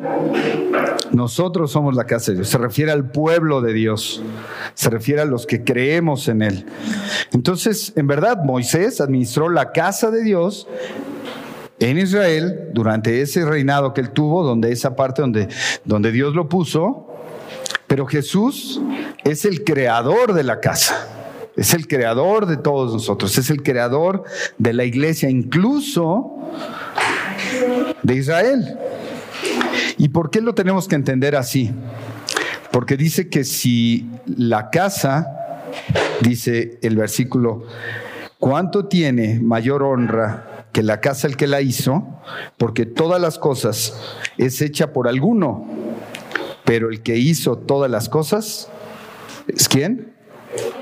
[1.13, 2.49] Nosotros somos la casa de Dios.
[2.49, 4.23] Se refiere al pueblo de Dios.
[4.75, 6.67] Se refiere a los que creemos en Él.
[7.33, 10.67] Entonces, en verdad, Moisés administró la casa de Dios
[11.81, 15.49] en Israel durante ese reinado que él tuvo, donde esa parte donde,
[15.85, 17.09] donde Dios lo puso.
[17.87, 18.81] Pero Jesús
[19.25, 21.09] es el creador de la casa.
[21.57, 23.37] Es el creador de todos nosotros.
[23.37, 24.25] Es el creador
[24.57, 26.39] de la iglesia, incluso
[28.03, 28.79] de Israel.
[30.03, 31.71] ¿Y por qué lo tenemos que entender así?
[32.73, 35.63] Porque dice que si la casa,
[36.23, 37.63] dice el versículo,
[38.41, 42.05] ¿cuánto tiene mayor honra que la casa el que la hizo?
[42.59, 43.97] Porque todas las cosas
[44.39, 45.69] es hecha por alguno,
[46.65, 48.69] pero el que hizo todas las cosas
[49.47, 50.15] es quién?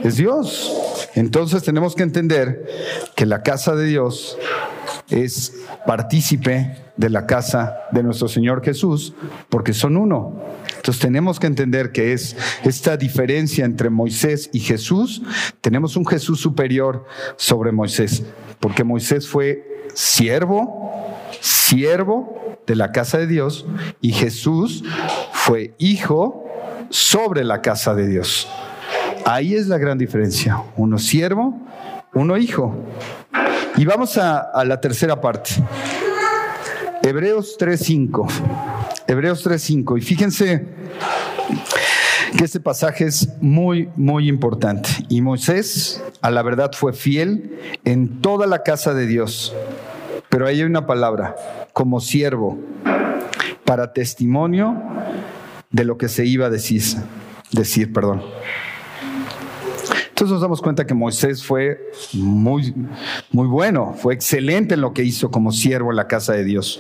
[0.03, 0.73] Es Dios.
[1.15, 2.67] Entonces tenemos que entender
[3.17, 4.39] que la casa de Dios
[5.11, 5.55] es
[5.87, 9.15] partícipe de la casa de nuestro Señor Jesús,
[9.49, 10.41] porque son uno.
[10.77, 15.23] Entonces tenemos que entender que es esta diferencia entre Moisés y Jesús.
[15.61, 18.23] Tenemos un Jesús superior sobre Moisés,
[18.61, 21.07] porque Moisés fue siervo,
[21.41, 23.67] siervo de la casa de Dios,
[24.01, 24.85] y Jesús
[25.33, 26.45] fue hijo
[26.91, 28.49] sobre la casa de Dios.
[29.25, 30.63] Ahí es la gran diferencia.
[30.77, 31.59] Uno siervo,
[32.15, 32.75] uno hijo.
[33.77, 35.51] Y vamos a, la tercera parte.
[37.03, 38.29] Hebreos 3.5.
[39.07, 39.99] Hebreos 3.5.
[39.99, 40.67] Y fíjense
[42.37, 44.91] que este pasaje es muy, muy importante.
[45.09, 49.55] Y Moisés, a la verdad, fue fiel en toda la casa de Dios.
[50.29, 51.37] Pero ahí hay una palabra,
[51.73, 52.59] como siervo,
[53.65, 54.81] para testimonio
[55.71, 56.83] de lo que se iba a decir.
[57.53, 58.23] Decir, perdón.
[60.21, 61.81] Entonces nos damos cuenta que Moisés fue
[62.13, 62.75] muy,
[63.33, 66.79] muy bueno, fue excelente en lo que hizo como siervo en la casa de Dios.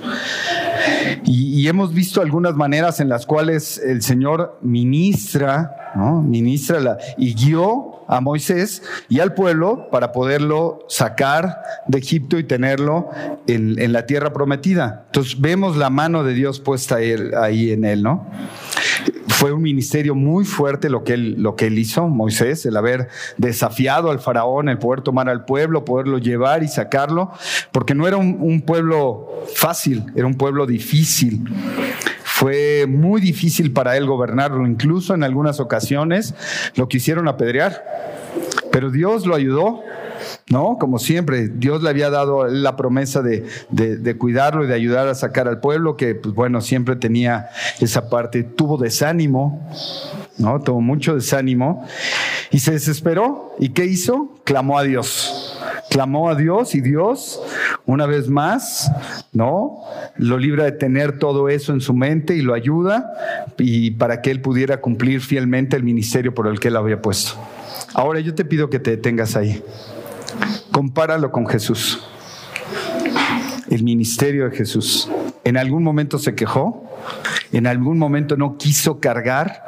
[1.24, 8.05] Y, hemos visto algunas maneras en las cuales el Señor ministra, ministra la, y guió
[8.09, 13.09] a Moisés y al pueblo para poderlo sacar de Egipto y tenerlo
[13.46, 15.05] en, en la tierra prometida.
[15.07, 18.26] Entonces vemos la mano de Dios puesta ahí en él, ¿no?
[19.40, 23.09] Fue un ministerio muy fuerte lo que, él, lo que él hizo, Moisés, el haber
[23.38, 27.33] desafiado al faraón, el poder tomar al pueblo, poderlo llevar y sacarlo,
[27.72, 31.42] porque no era un, pueblo fácil, era un pueblo difícil.
[32.22, 36.35] Fue muy difícil para él gobernarlo, incluso en algunas ocasiones
[36.74, 37.83] lo quisieron apedrear,
[38.70, 39.83] pero Dios lo ayudó
[40.49, 40.77] ¿no?
[40.79, 43.45] Como siempre, Dios le había dado la promesa de,
[44.19, 47.49] cuidarlo y de ayudar a sacar al pueblo, que pues bueno, siempre tenía
[47.81, 49.71] esa parte, tuvo desánimo,
[50.38, 50.61] ¿no?
[50.61, 51.87] Tuvo mucho desánimo
[52.51, 53.55] y se desesperó.
[53.59, 54.29] ¿Y qué hizo?
[54.45, 55.57] Clamó a Dios.
[55.90, 57.43] Clamó a Dios y Dios,
[57.85, 58.93] una vez más,
[59.33, 59.81] ¿no?
[60.16, 63.12] Lo libra de tener todo eso en su mente y lo ayuda
[63.59, 67.33] y para que él pudiera cumplir fielmente el ministerio por el que él había puesto.
[67.95, 69.62] Ahora yo te pido que te detengas ahí.
[70.72, 72.00] Compáralo con Jesús.
[73.68, 75.11] El ministerio de Jesús.
[75.44, 76.85] ¿En algún momento se quejó?
[77.52, 79.64] ¿En algún momento no quiso cargar?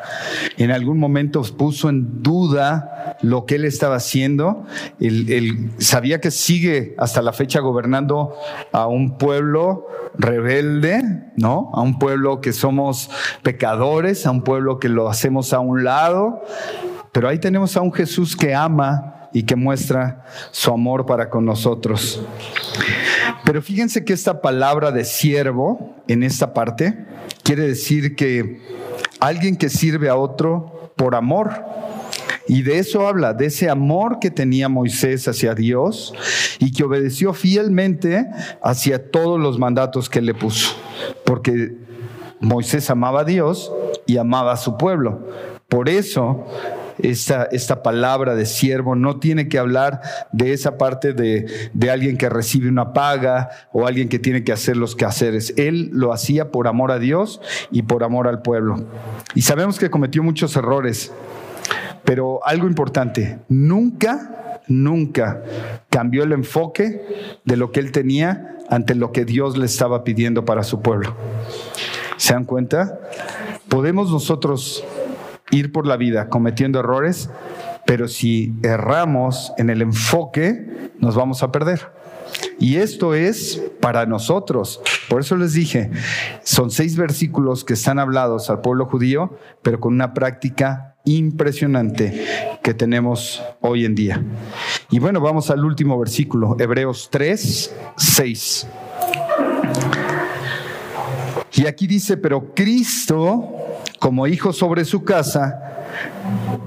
[0.57, 4.65] ¿En algún momento puso en duda lo que él estaba haciendo?
[5.01, 8.35] Él, sabía que sigue hasta la fecha gobernando
[8.73, 11.03] a un pueblo rebelde,
[11.37, 11.71] ¿no?
[11.73, 13.11] A un pueblo que somos
[13.43, 16.43] pecadores, a un pueblo que lo hacemos a un lado.
[17.11, 21.45] Pero ahí tenemos a un Jesús que ama y que muestra su amor para con
[21.45, 22.23] nosotros.
[23.45, 27.07] Pero fíjense que esta palabra de siervo en esta parte
[27.43, 28.61] quiere decir que
[29.21, 31.65] alguien que sirve a otro por amor.
[32.49, 36.13] Y de eso habla, de ese amor que tenía Moisés hacia Dios
[36.59, 38.27] y que obedeció fielmente
[38.63, 40.75] hacia todos los mandatos que le puso.
[41.25, 41.77] Porque
[42.41, 43.73] Moisés amaba a Dios
[44.07, 45.29] y amaba a su pueblo.
[45.69, 46.47] Por eso
[46.99, 50.01] esta, esta palabra de siervo no tiene que hablar
[50.33, 54.53] de esa parte de, de alguien que recibe una paga o alguien que tiene que
[54.53, 55.55] hacer los quehaceres.
[55.57, 58.85] Él lo hacía por amor a Dios y por amor al pueblo.
[59.35, 61.13] Y sabemos que cometió muchos errores.
[62.05, 65.43] Pero algo importante, nunca, nunca
[65.89, 70.45] cambió el enfoque de lo que él tenía ante lo que Dios le estaba pidiendo
[70.45, 71.15] para su pueblo.
[72.17, 72.99] ¿Se dan cuenta?
[73.69, 74.85] Podemos nosotros
[75.53, 77.31] ir por la vida cometiendo errores,
[77.87, 81.93] pero si erramos en el enfoque, nos vamos a perder.
[82.59, 84.81] Y esto es para nosotros.
[85.09, 85.91] Por eso les dije,
[86.43, 92.25] son seis versículos que están hablados al pueblo judío, pero con una práctica impresionante
[92.63, 94.23] que tenemos hoy en día.
[94.91, 98.67] Y bueno, vamos al último versículo, Hebreos 3, 6.
[101.55, 103.72] Y aquí dice, pero Cristo,
[104.03, 105.85] como hijo sobre su casa,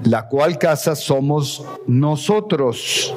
[0.04, 3.14] la cual casa somos nosotros.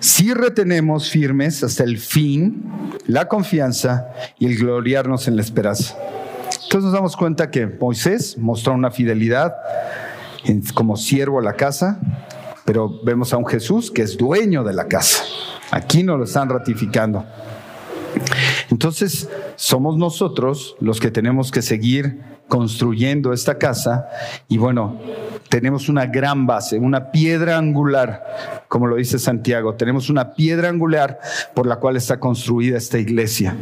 [0.00, 2.62] Si retenemos firmes hasta el fin
[3.06, 5.96] la confianza y el gloriarnos en la esperanza.
[6.64, 9.54] Entonces nos damos cuenta que Moisés mostró una fidelidad
[10.74, 12.00] como siervo a la casa,
[12.66, 15.24] pero vemos a un Jesús que es dueño de la casa.
[15.70, 17.24] Aquí nos lo están ratificando.
[18.68, 24.08] Entonces, somos nosotros los que tenemos que seguir construyendo esta casa
[24.48, 25.00] y bueno,
[25.52, 28.24] tenemos una gran base, una piedra angular,
[28.68, 31.18] como lo dice Santiago, tenemos una piedra angular
[31.54, 33.56] por la cual está construida esta iglesia.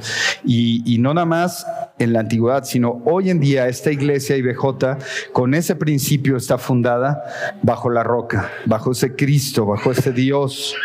[0.44, 1.66] Y, no nada más
[1.98, 7.24] en la antigüedad, sino hoy en día esta iglesia IBJ con ese principio está fundada
[7.62, 10.76] bajo la roca, bajo ese Cristo, bajo ese Dios.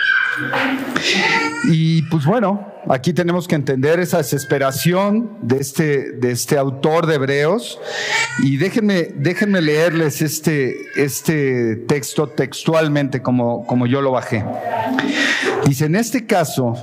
[1.65, 7.15] Y pues bueno, aquí tenemos que entender esa desesperación de este, de este autor de
[7.15, 7.79] Hebreos.
[8.43, 14.45] Y déjenme, déjenme leerles este, este texto textualmente como, como yo lo bajé.
[15.65, 16.75] Dice, en este caso,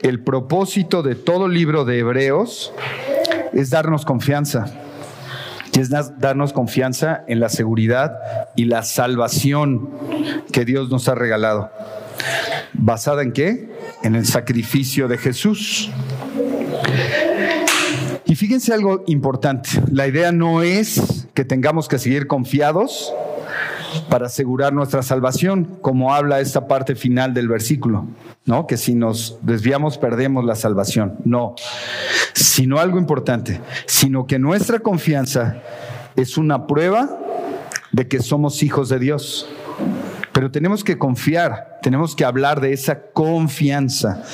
[0.00, 2.72] el propósito de todo libro de Hebreos
[3.52, 4.66] es darnos confianza.
[5.72, 8.16] Y es darnos confianza en la seguridad
[8.54, 9.90] y la salvación
[10.52, 11.72] que Dios nos ha regalado.
[12.74, 13.68] ¿Basada en qué?
[14.02, 15.90] En el sacrificio de Jesús.
[18.26, 23.12] Y fíjense algo importante, la idea no es que tengamos que seguir confiados
[24.08, 28.06] para asegurar nuestra salvación, como habla esta parte final del versículo,
[28.44, 28.66] ¿no?
[28.66, 31.16] Que si nos desviamos perdemos la salvación.
[31.24, 31.54] No,
[32.34, 35.62] sino algo importante, sino que nuestra confianza
[36.16, 37.18] es una prueba
[37.92, 39.48] de que somos hijos de Dios.
[40.34, 44.24] Pero tenemos que confiar, tenemos que hablar de esa confianza.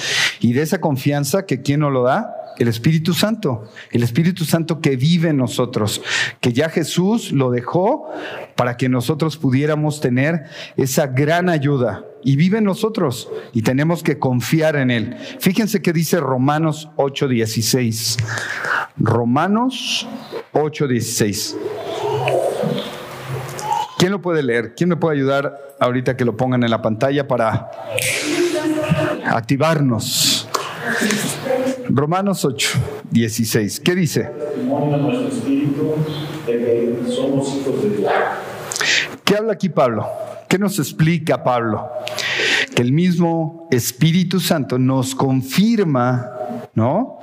[0.41, 2.35] Y de esa confianza que ¿quién nos lo da?
[2.59, 6.03] El Espíritu Santo, el Espíritu Santo que vive en nosotros,
[6.41, 8.11] que ya Jesús lo dejó
[8.57, 10.45] para que nosotros pudiéramos tener
[10.77, 15.17] esa gran ayuda y vive en nosotros y tenemos que confiar en Él.
[15.39, 18.17] Fíjense que dice Romanos 8:16.
[18.99, 20.09] Romanos
[20.53, 21.57] 8:16.
[24.01, 24.75] ¿Quién lo puede leer?
[24.75, 27.71] ¿Quién me puede ayudar ahorita que lo pongan en la pantalla para
[29.27, 30.49] activarnos?
[31.91, 32.79] Romanos 8,
[33.11, 33.81] 16.
[33.81, 34.31] ¿Qué dice?
[39.23, 40.09] ¿Qué habla aquí Pablo?
[40.49, 41.91] ¿Qué nos explica Pablo?
[42.75, 46.31] Que el mismo Espíritu Santo nos confirma,
[46.73, 47.19] ¿no?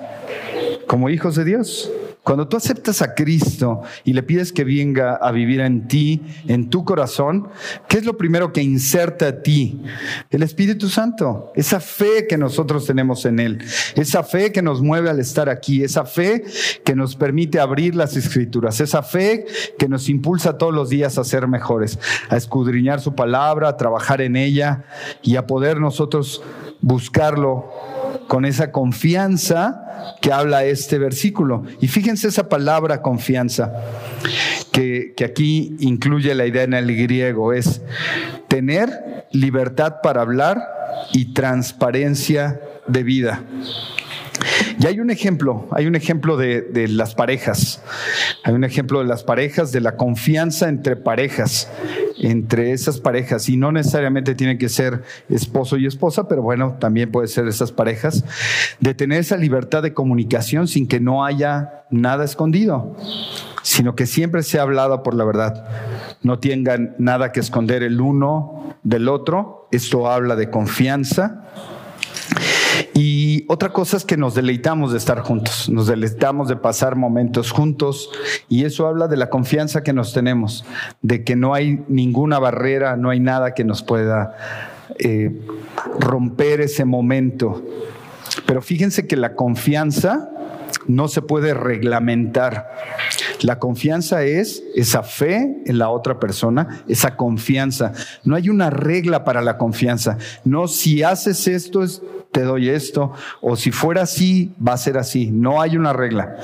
[0.85, 1.91] Como hijos de Dios.
[2.27, 6.69] Cuando tú aceptas a Cristo y le pides que venga a vivir en ti, en
[6.69, 7.47] tu corazón,
[7.87, 9.81] ¿qué es lo primero que inserta a ti?
[10.29, 13.63] El Espíritu Santo, esa fe que nosotros tenemos en Él,
[13.95, 16.43] esa fe que nos mueve al estar aquí, esa fe
[16.83, 19.45] que nos permite abrir las escrituras, esa fe
[19.79, 24.19] que nos impulsa todos los días a ser mejores, a escudriñar su palabra, a trabajar
[24.19, 24.83] en ella
[25.21, 26.43] y a poder nosotros
[26.81, 27.71] buscarlo
[28.27, 31.63] con esa confianza que habla este versículo.
[31.81, 33.73] Y fíjense esa palabra confianza,
[34.71, 37.81] que, que, aquí incluye la idea en el griego, es
[38.47, 40.61] tener libertad para hablar
[41.13, 43.43] y transparencia de vida.
[44.79, 47.81] Y hay un ejemplo, hay un ejemplo de, de, las parejas,
[48.43, 51.69] hay un ejemplo de las parejas, de la confianza entre parejas,
[52.19, 57.11] entre esas parejas, y no necesariamente tiene que ser esposo y esposa, pero bueno, también
[57.11, 58.23] puede ser esas parejas,
[58.79, 62.95] de tener esa libertad de comunicación sin que no haya nada escondido,
[63.61, 65.67] sino que siempre se ha hablado por la verdad.
[66.23, 69.67] No tengan nada que esconder el uno del otro.
[69.71, 71.43] Esto habla de confianza
[73.37, 77.51] y otra cosa es que nos deleitamos de estar juntos, nos deleitamos de pasar momentos
[77.51, 78.09] juntos
[78.49, 80.65] y eso habla de la confianza que nos tenemos,
[81.03, 84.35] de que no hay ninguna barrera, no hay nada que nos pueda
[84.97, 85.39] eh,
[85.99, 87.63] romper ese momento.
[88.47, 90.31] Pero fíjense que la confianza
[90.87, 92.71] no se puede reglamentar.
[93.41, 97.93] La confianza es esa fe en la otra persona, esa confianza.
[98.23, 100.17] No hay una regla para la confianza.
[100.43, 101.85] No, si haces esto,
[102.31, 105.31] te doy esto, o si fuera así, va a ser así.
[105.31, 106.37] No hay una regla.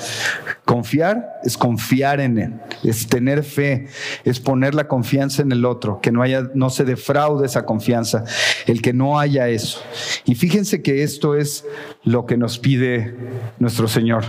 [0.65, 3.87] Confiar es confiar en él, es tener fe,
[4.23, 8.23] es poner la confianza en el otro, que no haya, no se defraude esa confianza,
[8.65, 9.81] el que no haya eso.
[10.25, 11.65] Y fíjense que esto es
[12.03, 13.15] lo que nos pide
[13.59, 14.23] nuestro Señor.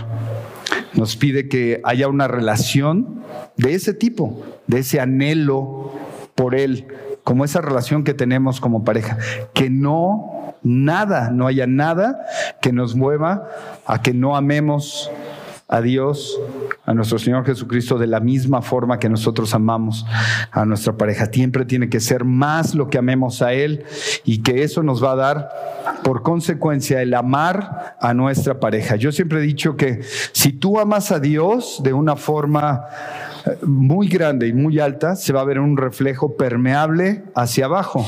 [0.95, 3.21] Nos pide que haya una relación
[3.57, 5.91] de ese tipo, de ese anhelo
[6.35, 6.87] por Él,
[7.23, 9.17] como esa relación que tenemos como pareja,
[9.53, 12.25] que no, nada, no haya nada
[12.61, 13.47] que nos mueva
[13.85, 15.11] a que no amemos
[15.67, 16.39] a Dios,
[16.85, 20.05] a nuestro Señor Jesucristo, de la misma forma que nosotros amamos
[20.51, 21.27] a nuestra pareja.
[21.31, 23.83] Siempre tiene que ser más lo que amemos a Él
[24.23, 25.49] y que eso nos va a dar
[26.03, 28.95] por consecuencia el amar a nuestra pareja.
[28.95, 32.85] Yo siempre he dicho que si tú amas a Dios de una forma
[33.45, 38.05] eh, muy grande y muy alta, se va a ver un reflejo permeable hacia abajo.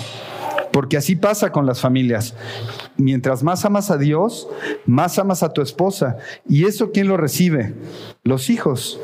[0.71, 2.36] Porque así pasa con las familias.
[2.98, 4.48] Mientras más amas a Dios,
[4.86, 6.18] más amas a tu esposa.
[6.48, 7.76] ¿Y eso quién lo recibe?
[8.24, 9.00] Los hijos.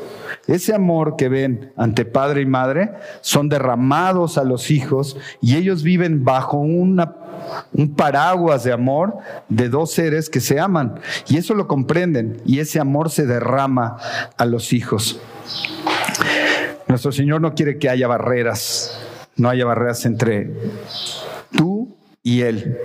[0.46, 5.82] Ese amor que ven ante padre y madre son derramados a los hijos y ellos
[5.82, 7.14] viven bajo una,
[7.72, 9.14] un paraguas de amor
[9.48, 11.00] de dos seres que se aman.
[11.28, 13.96] Y eso lo comprenden y ese amor se derrama
[14.36, 15.20] a los hijos.
[16.88, 18.98] Nuestro Señor no quiere que haya barreras,
[19.36, 20.52] no haya barreras entre
[21.56, 22.78] tú y Él.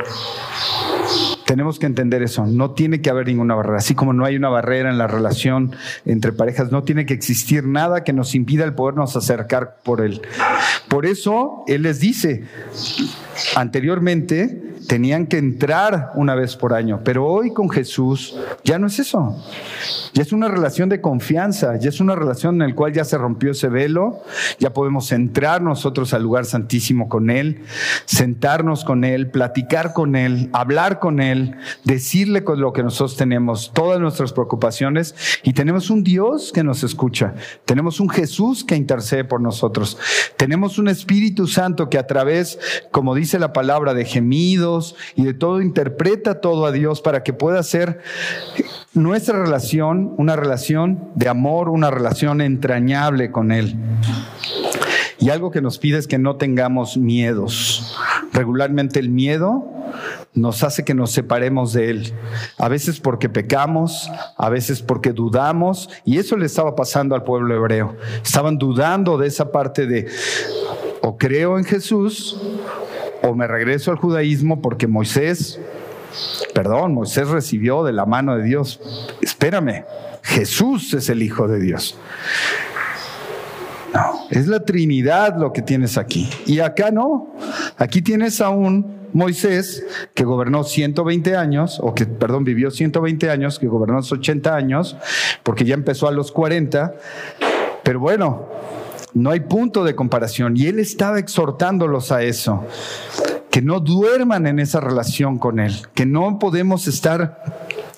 [1.49, 2.45] Tenemos que entender eso.
[2.45, 3.79] No tiene que haber ninguna barrera.
[3.79, 5.75] Así como no hay una barrera en la relación
[6.05, 10.21] entre parejas, no tiene que existir nada que nos impida el podernos acercar por Él.
[10.89, 12.43] Por eso Él les dice,
[13.55, 18.97] anteriormente tenían que entrar una vez por año, pero hoy con Jesús ya no es
[18.97, 19.37] eso.
[20.13, 23.15] Ya es una relación de confianza, ya es una relación en la cual ya se
[23.15, 24.23] rompió ese velo,
[24.57, 27.61] ya podemos entrar nosotros al lugar santísimo con Él,
[28.05, 33.71] sentarnos con Él, platicar con Él, hablar con Él, decirle con lo que nosotros tenemos,
[33.75, 35.13] todas nuestras preocupaciones,
[35.43, 37.35] y tenemos un Dios que nos escucha,
[37.65, 39.99] tenemos un Jesús que intercede por nosotros,
[40.35, 42.57] tenemos un Espíritu Santo que a través,
[42.89, 44.78] como dice la palabra, de gemidos,
[45.15, 48.01] y de todo interpreta todo a Dios para que pueda ser
[48.93, 53.75] nuestra relación una relación de amor, una relación entrañable con Él.
[55.19, 57.97] Y algo que nos pide es que no tengamos miedos.
[58.31, 59.65] Regularmente el miedo
[60.33, 62.13] nos hace que nos separemos de Él.
[62.57, 65.89] A veces porque pecamos, a veces porque dudamos.
[66.05, 67.97] Y eso le estaba pasando al pueblo hebreo.
[68.23, 70.07] Estaban dudando de esa parte de
[71.01, 72.39] o creo en Jesús
[73.23, 75.59] o me regreso al judaísmo porque Moisés,
[76.53, 78.79] perdón, Moisés recibió de la mano de Dios.
[79.21, 79.85] Espérame,
[80.23, 81.97] Jesús es el Hijo de Dios.
[83.93, 86.29] No, es la Trinidad lo que tienes aquí.
[86.45, 87.35] Y acá no.
[87.77, 93.57] Aquí tienes a un Moisés que gobernó 120 años, o que, perdón, vivió 120 años,
[93.57, 94.95] que gobernó 80 años,
[95.43, 96.93] porque ya empezó a los 40.
[97.83, 98.47] Pero bueno,
[99.13, 100.55] no hay punto de comparación.
[100.57, 102.65] Y él estaba exhortándolos a eso,
[103.49, 107.43] que no duerman en esa relación con él, que no podemos estar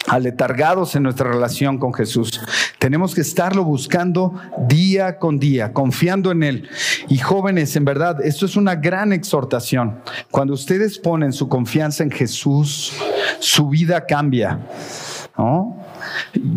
[0.07, 2.41] aletargados en nuestra relación con Jesús.
[2.79, 4.33] Tenemos que estarlo buscando
[4.67, 6.69] día con día, confiando en Él.
[7.07, 9.99] Y jóvenes, en verdad, esto es una gran exhortación.
[10.31, 12.93] Cuando ustedes ponen su confianza en Jesús,
[13.39, 14.59] su vida cambia.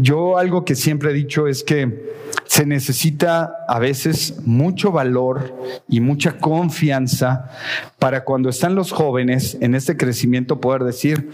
[0.01, 2.13] Yo algo que siempre he dicho es que
[2.45, 5.55] se necesita a veces mucho valor
[5.89, 7.51] y mucha confianza
[7.99, 11.31] para cuando están los jóvenes en este crecimiento poder decir,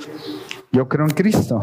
[0.73, 1.63] yo creo en Cristo.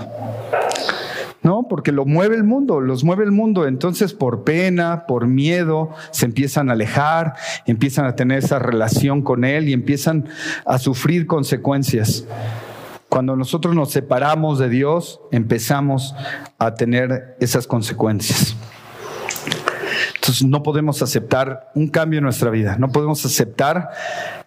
[1.44, 3.68] No, porque lo mueve el mundo, los mueve el mundo.
[3.68, 7.36] Entonces, por pena, por miedo, se empiezan a alejar,
[7.66, 10.26] empiezan a tener esa relación con Él y empiezan
[10.66, 12.26] a sufrir consecuencias.
[13.10, 16.14] Cuando nosotros nos separamos de Dios, empezamos
[16.58, 18.56] a tener esas consecuencias.
[20.16, 23.92] Entonces no podemos aceptar un cambio en nuestra vida, no podemos aceptar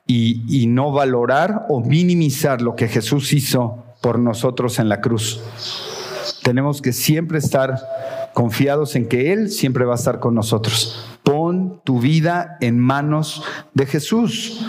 [0.06, 5.40] y, no valorar o minimizar lo que Jesús hizo por nosotros en la cruz.
[6.42, 7.76] Tenemos que siempre estar
[8.34, 11.18] confiados en que Él siempre va a estar con nosotros.
[11.22, 13.42] Pon tu vida en manos
[13.72, 14.66] de Jesús.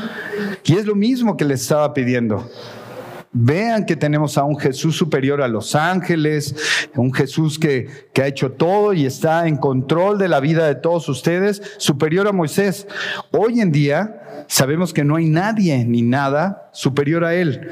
[0.63, 2.49] Y es lo mismo que le estaba pidiendo.
[3.33, 8.27] Vean que tenemos a un Jesús superior a los ángeles, un Jesús que, que, ha
[8.27, 12.87] hecho todo y está en control de la vida de todos ustedes, superior a Moisés.
[13.31, 17.71] Hoy en día sabemos que no hay nadie ni nada superior a Él,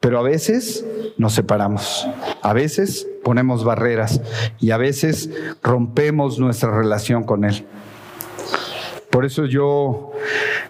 [0.00, 0.86] pero a veces
[1.18, 2.08] nos separamos,
[2.40, 4.22] a veces ponemos barreras
[4.58, 5.28] y a veces
[5.62, 7.66] rompemos nuestra relación con Él.
[9.10, 10.12] Por eso yo,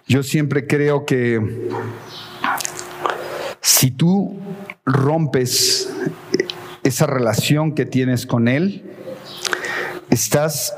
[0.07, 1.69] yo siempre creo que
[3.79, 4.37] si tú
[4.85, 5.89] rompes
[6.83, 8.83] esa relación que tienes con Él,
[10.11, 10.75] estás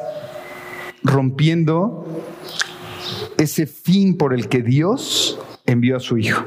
[1.03, 2.05] rompiendo
[3.39, 6.45] ese fin por el que Dios envió a su Hijo.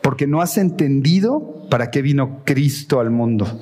[0.00, 3.60] Porque no has entendido para qué vino Cristo al mundo.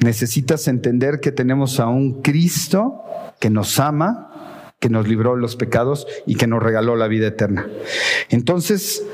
[0.00, 3.04] Necesitas entender que tenemos a un Cristo
[3.38, 7.28] que nos ama, que nos libró de los pecados y que nos regaló la vida
[7.28, 7.68] eterna.
[8.28, 9.04] Entonces,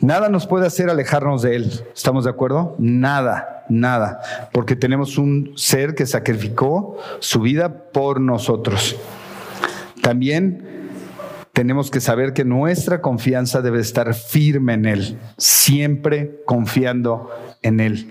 [0.00, 1.84] nada nos puede hacer alejarnos de Él.
[1.94, 2.74] ¿Estamos de acuerdo?
[2.78, 4.20] Nada, nada.
[4.52, 8.96] Porque tenemos un ser que sacrificó su vida por nosotros.
[10.02, 10.68] También
[11.52, 17.30] tenemos que saber que nuestra confianza debe estar firme en Él, siempre confiando
[17.62, 18.08] en Él.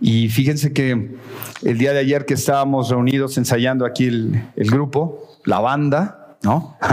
[0.00, 1.14] Y fíjense que
[1.62, 6.76] el día de ayer que estábamos reunidos ensayando aquí el, el grupo, la banda, ¿no?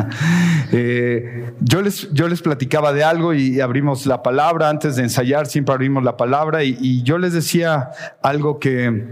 [0.71, 5.47] Eh, yo, les, yo les platicaba de algo y abrimos la palabra, antes de ensayar
[5.47, 7.89] siempre abrimos la palabra y, yo les decía
[8.21, 9.07] algo que,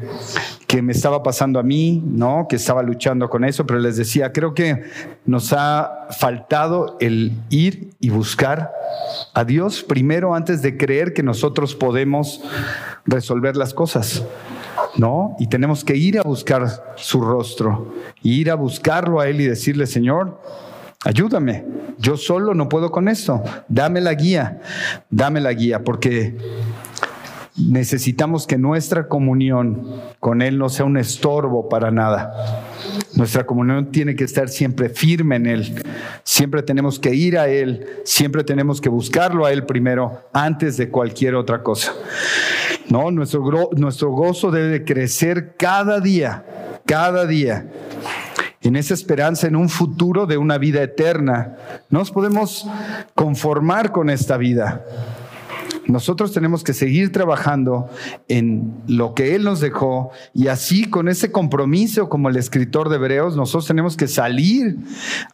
[0.68, 2.46] que, me estaba pasando a mí, ¿no?
[2.48, 4.84] Que estaba luchando con eso, pero les decía, creo que
[5.26, 8.72] nos ha faltado el ir y buscar
[9.34, 12.42] a Dios primero antes de creer que nosotros podemos
[13.06, 14.24] resolver las cosas.
[14.98, 15.36] ¿No?
[15.40, 19.88] Y tenemos que ir a buscar su rostro, ir a buscarlo a Él y decirle,
[19.88, 20.42] Señor,
[21.04, 21.66] ayúdame,
[22.00, 24.62] yo solo no puedo con esto, dame la guía,
[25.10, 26.36] dame la guía, porque
[27.58, 32.64] necesitamos que nuestra comunión con Él no sea un estorbo para nada.
[33.16, 35.84] Nuestra comunión tiene que estar siempre firme en Él.
[36.24, 40.90] Siempre tenemos que ir a Él, siempre tenemos que buscarlo a Él primero antes de
[40.90, 41.94] cualquier otra cosa.
[42.90, 47.66] No, nuestro, nuestro gozo debe crecer cada día, cada día.
[48.62, 51.58] En esa esperanza en un futuro de una vida eterna.
[51.90, 52.68] No nos podemos
[53.14, 54.86] conformar con esta vida.
[55.88, 57.90] Nosotros tenemos que seguir trabajando
[58.28, 62.98] en lo que Él nos dejó y así con ese compromiso como el escritor de
[62.98, 64.78] Hebreos, nosotros tenemos que salir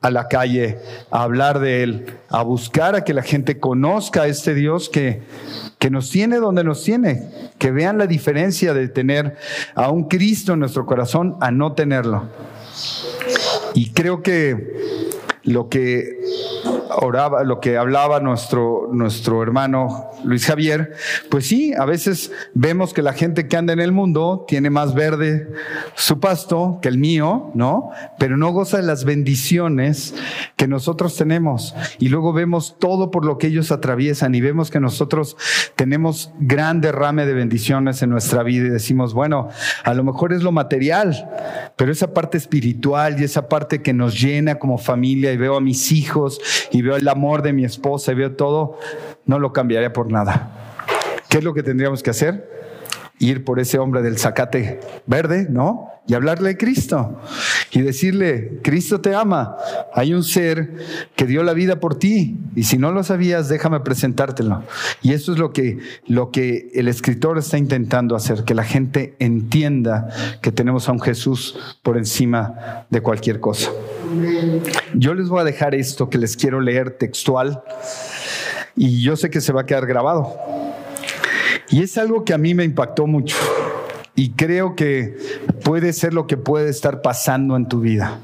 [0.02, 0.78] a la calle
[1.10, 5.22] a hablar de Él, a buscar a que la gente conozca a este Dios que,
[5.80, 9.38] que nos tiene donde nos tiene, que vean la diferencia de tener
[9.74, 12.30] a un Cristo en nuestro corazón a no tenerlo.
[13.74, 15.12] Y creo que
[15.44, 16.20] lo que
[16.98, 20.94] oraba, lo que hablaba nuestro, nuestro hermano Luis Javier,
[21.30, 24.94] pues sí, a veces vemos que la gente que anda en el mundo tiene más
[24.94, 25.52] verde
[25.96, 27.90] su pasto que el mío, ¿no?
[28.20, 30.14] Pero no goza de las bendiciones
[30.56, 31.76] que nosotros tenemos.
[32.00, 35.38] Y luego vemos todo por lo que ellos atraviesan y vemos que nosotros
[35.76, 39.50] tenemos gran derrame de bendiciones en nuestra vida y decimos, bueno,
[39.84, 41.30] a lo mejor es lo material,
[41.76, 45.62] pero esa parte espiritual y esa parte que nos llena como familia y veo a
[45.62, 46.40] mis hijos
[46.72, 48.78] y veo el amor de mi esposa y veo todo,
[49.26, 50.52] no lo cambiaría por nada.
[51.30, 52.63] ¿Qué es lo que tendríamos que hacer?
[53.24, 55.90] Ir por ese hombre del zacate verde, ¿no?
[56.06, 57.22] Y hablarle de Cristo.
[57.72, 59.56] Y decirle, Cristo te ama.
[59.94, 60.74] Hay un ser
[61.16, 62.38] que dio la vida por ti.
[62.56, 64.64] Y si no lo sabías, déjame presentártelo.
[65.02, 69.16] Y eso es lo que, lo que el escritor está intentando hacer, que la gente
[69.20, 70.10] entienda
[70.42, 73.72] que tenemos a un Jesús por encima de cualquier cosa.
[74.94, 77.64] Yo les voy a dejar esto que les quiero leer textual
[78.76, 80.63] y yo sé que se va a quedar grabado.
[81.74, 83.36] Y es algo que a mí me impactó mucho
[84.14, 85.18] y creo que
[85.64, 88.20] puede ser lo que puede estar pasando en tu vida.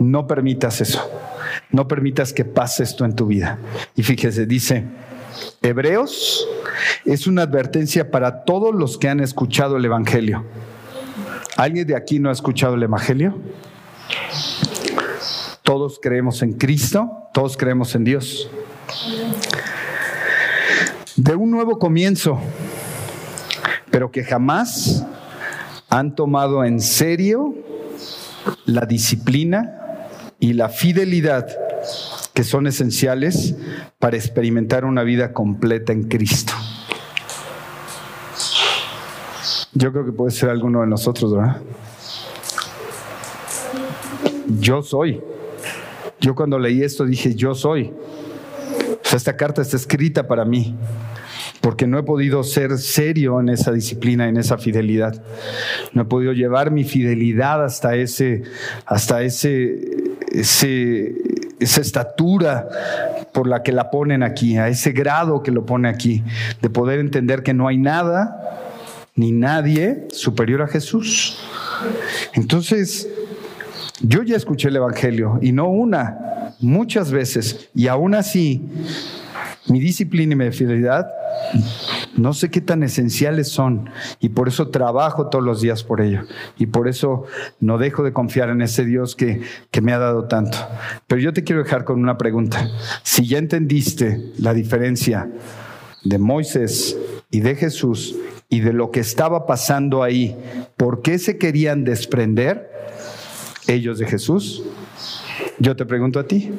[0.00, 1.08] No permitas eso.
[1.70, 3.60] No permitas que pase esto en tu vida.
[3.94, 4.86] Y fíjese, dice,
[5.62, 6.48] Hebreos
[7.04, 10.44] es una advertencia para todos los que han escuchado el Evangelio.
[11.56, 13.38] ¿Alguien de aquí no ha escuchado el Evangelio?
[15.62, 18.50] Todos creemos en Cristo, todos creemos en Dios.
[21.16, 22.40] De un nuevo comienzo,
[23.94, 25.06] pero que jamás
[25.88, 27.54] han tomado en serio
[28.66, 30.08] la disciplina
[30.40, 31.46] y la fidelidad
[32.32, 33.54] que son esenciales
[34.00, 36.54] para experimentar una vida completa en Cristo.
[39.74, 41.60] Yo creo que puede ser alguno de nosotros, ¿verdad?
[44.58, 45.22] Yo soy.
[46.20, 47.92] Yo cuando leí esto dije, yo soy.
[49.04, 50.74] O sea, esta carta está escrita para mí,
[51.64, 55.22] porque no he podido ser serio en esa disciplina, en esa fidelidad.
[55.94, 58.42] No he podido llevar mi fidelidad hasta ese,
[58.84, 59.80] hasta ese,
[60.30, 61.14] ese,
[61.58, 62.68] esa estatura
[63.32, 66.22] por la que la ponen aquí, a ese grado que lo pone aquí,
[66.60, 68.60] de poder entender que no hay nada
[69.14, 71.38] ni nadie superior a Jesús.
[72.34, 73.08] Entonces,
[74.02, 78.60] yo ya escuché el Evangelio y no una, muchas veces, y aún así,
[79.66, 81.23] mi disciplina y mi fidelidad
[82.16, 86.22] no sé qué tan esenciales son y por eso trabajo todos los días por ello.
[86.58, 87.24] Y por eso
[87.60, 90.58] no dejo de confiar en ese Dios que, que me ha dado tanto.
[91.06, 92.68] Pero yo te quiero dejar con una pregunta.
[93.02, 95.28] Si ya entendiste la diferencia
[96.04, 96.96] de Moisés
[97.30, 98.16] y de Jesús
[98.48, 100.36] y de lo que estaba pasando ahí,
[100.76, 102.70] ¿por qué se querían desprender
[103.66, 104.62] ellos de Jesús?
[105.58, 106.50] Yo te pregunto a ti,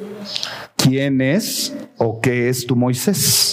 [0.76, 3.45] ¿quién es o qué es tu Moisés?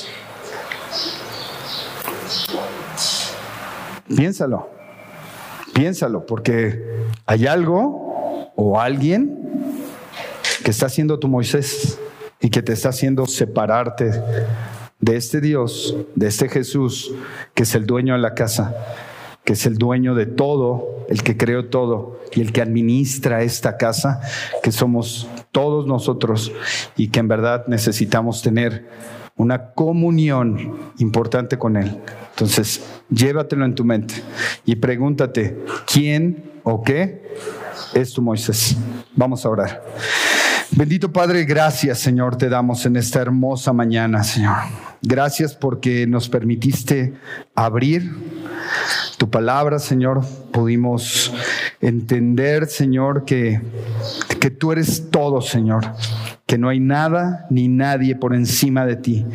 [4.16, 4.70] Piénsalo,
[5.74, 9.40] piénsalo, porque hay algo o alguien
[10.64, 12.00] que está haciendo tu Moisés
[12.40, 14.12] y que te está haciendo separarte
[15.00, 17.14] de este Dios, de este Jesús,
[17.54, 18.76] que es el dueño de la casa,
[19.44, 23.78] que es el dueño de todo, el que creó todo y el que administra esta
[23.78, 24.22] casa,
[24.62, 26.52] que somos todos nosotros
[26.96, 28.88] y que en verdad necesitamos tener
[29.44, 32.00] una comunión importante con Él.
[32.32, 34.16] Entonces, llévatelo en tu mente
[34.66, 37.36] y pregúntate, ¿quién o qué
[37.94, 38.76] es tu Moisés?
[39.16, 39.84] Vamos a orar.
[40.76, 44.56] Bendito Padre, gracias Señor, te damos en esta hermosa mañana, Señor.
[45.04, 47.14] Gracias porque nos permitiste
[47.54, 48.12] abrir
[49.24, 50.22] tu palabra, Señor.
[50.52, 51.34] Pudimos
[51.80, 53.62] entender, Señor, que,
[54.42, 55.86] que tú eres todo, Señor
[56.46, 59.26] que no hay nada ni nadie por encima de ti,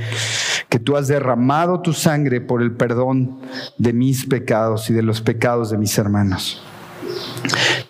[0.68, 3.40] que tú has derramado tu sangre por el perdón
[3.76, 6.62] de mis pecados y de los pecados de mis hermanos.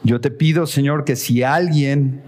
[0.03, 2.23] Yo te pido, Señor, que si alguien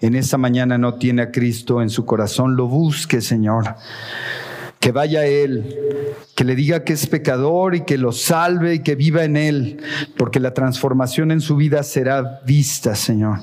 [0.00, 3.76] en esta mañana no tiene a Cristo en su corazón, lo busque, Señor.
[4.80, 6.03] Que vaya a Él,
[6.34, 9.80] que le diga que es pecador y que lo salve y que viva en Él,
[10.16, 13.38] porque la transformación en su vida será vista, Señor.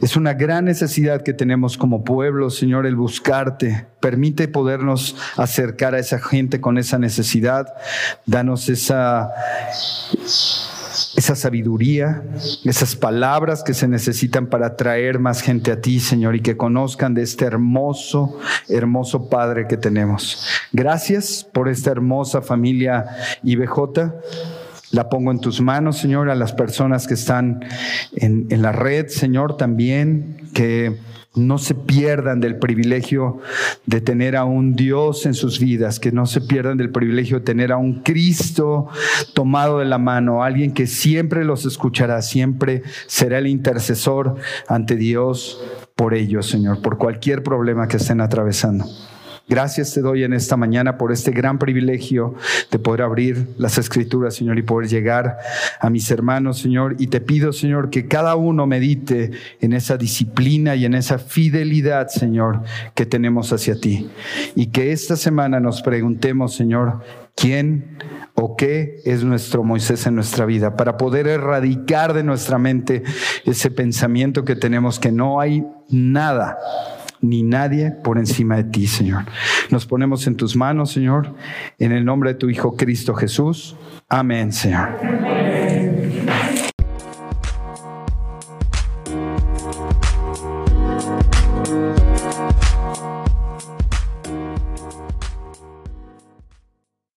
[0.00, 3.86] Es una gran necesidad que tenemos como pueblo, Señor, el buscarte.
[4.00, 7.74] Permite podernos acercar a esa gente con esa necesidad.
[8.26, 9.30] Danos esa,
[11.16, 12.22] esa sabiduría,
[12.64, 17.14] esas palabras que se necesitan para traer más gente a ti, Señor, y que conozcan
[17.14, 18.38] de este hermoso,
[18.68, 20.46] hermoso Padre que tenemos.
[20.72, 23.06] Gracias por esta hermosa familia
[23.42, 24.12] IBJ.
[24.90, 27.64] La pongo en tus manos, Señor, a las personas que están
[28.14, 30.98] en, la red, Señor, también, que
[31.34, 33.40] no se pierdan del privilegio
[33.86, 37.44] de tener a un Dios en sus vidas, que no se pierdan del privilegio de
[37.44, 38.88] tener a un Cristo
[39.34, 44.36] tomado de la mano, alguien que siempre los escuchará, siempre será el intercesor
[44.68, 45.60] ante Dios
[45.96, 48.84] por ellos, Señor, por cualquier problema que estén atravesando.
[49.46, 52.34] Gracias te doy en esta mañana por este gran privilegio
[52.70, 55.36] de poder abrir las escrituras, Señor, y poder llegar
[55.80, 56.96] a mis hermanos, Señor.
[56.98, 62.08] Y te pido, Señor, que cada uno medite en esa disciplina y en esa fidelidad,
[62.08, 62.62] Señor,
[62.94, 64.08] que tenemos hacia ti.
[64.54, 67.02] Y que esta semana nos preguntemos, Señor,
[67.36, 67.98] quién
[68.32, 73.02] o qué es nuestro Moisés en nuestra vida, para poder erradicar de nuestra mente
[73.44, 76.58] ese pensamiento que tenemos que no hay nada
[77.28, 79.24] ni nadie por encima de ti, Señor.
[79.70, 81.34] Nos ponemos en tus manos, Señor,
[81.78, 83.76] en el nombre de tu Hijo Cristo Jesús.
[84.08, 85.43] Amén, Señor.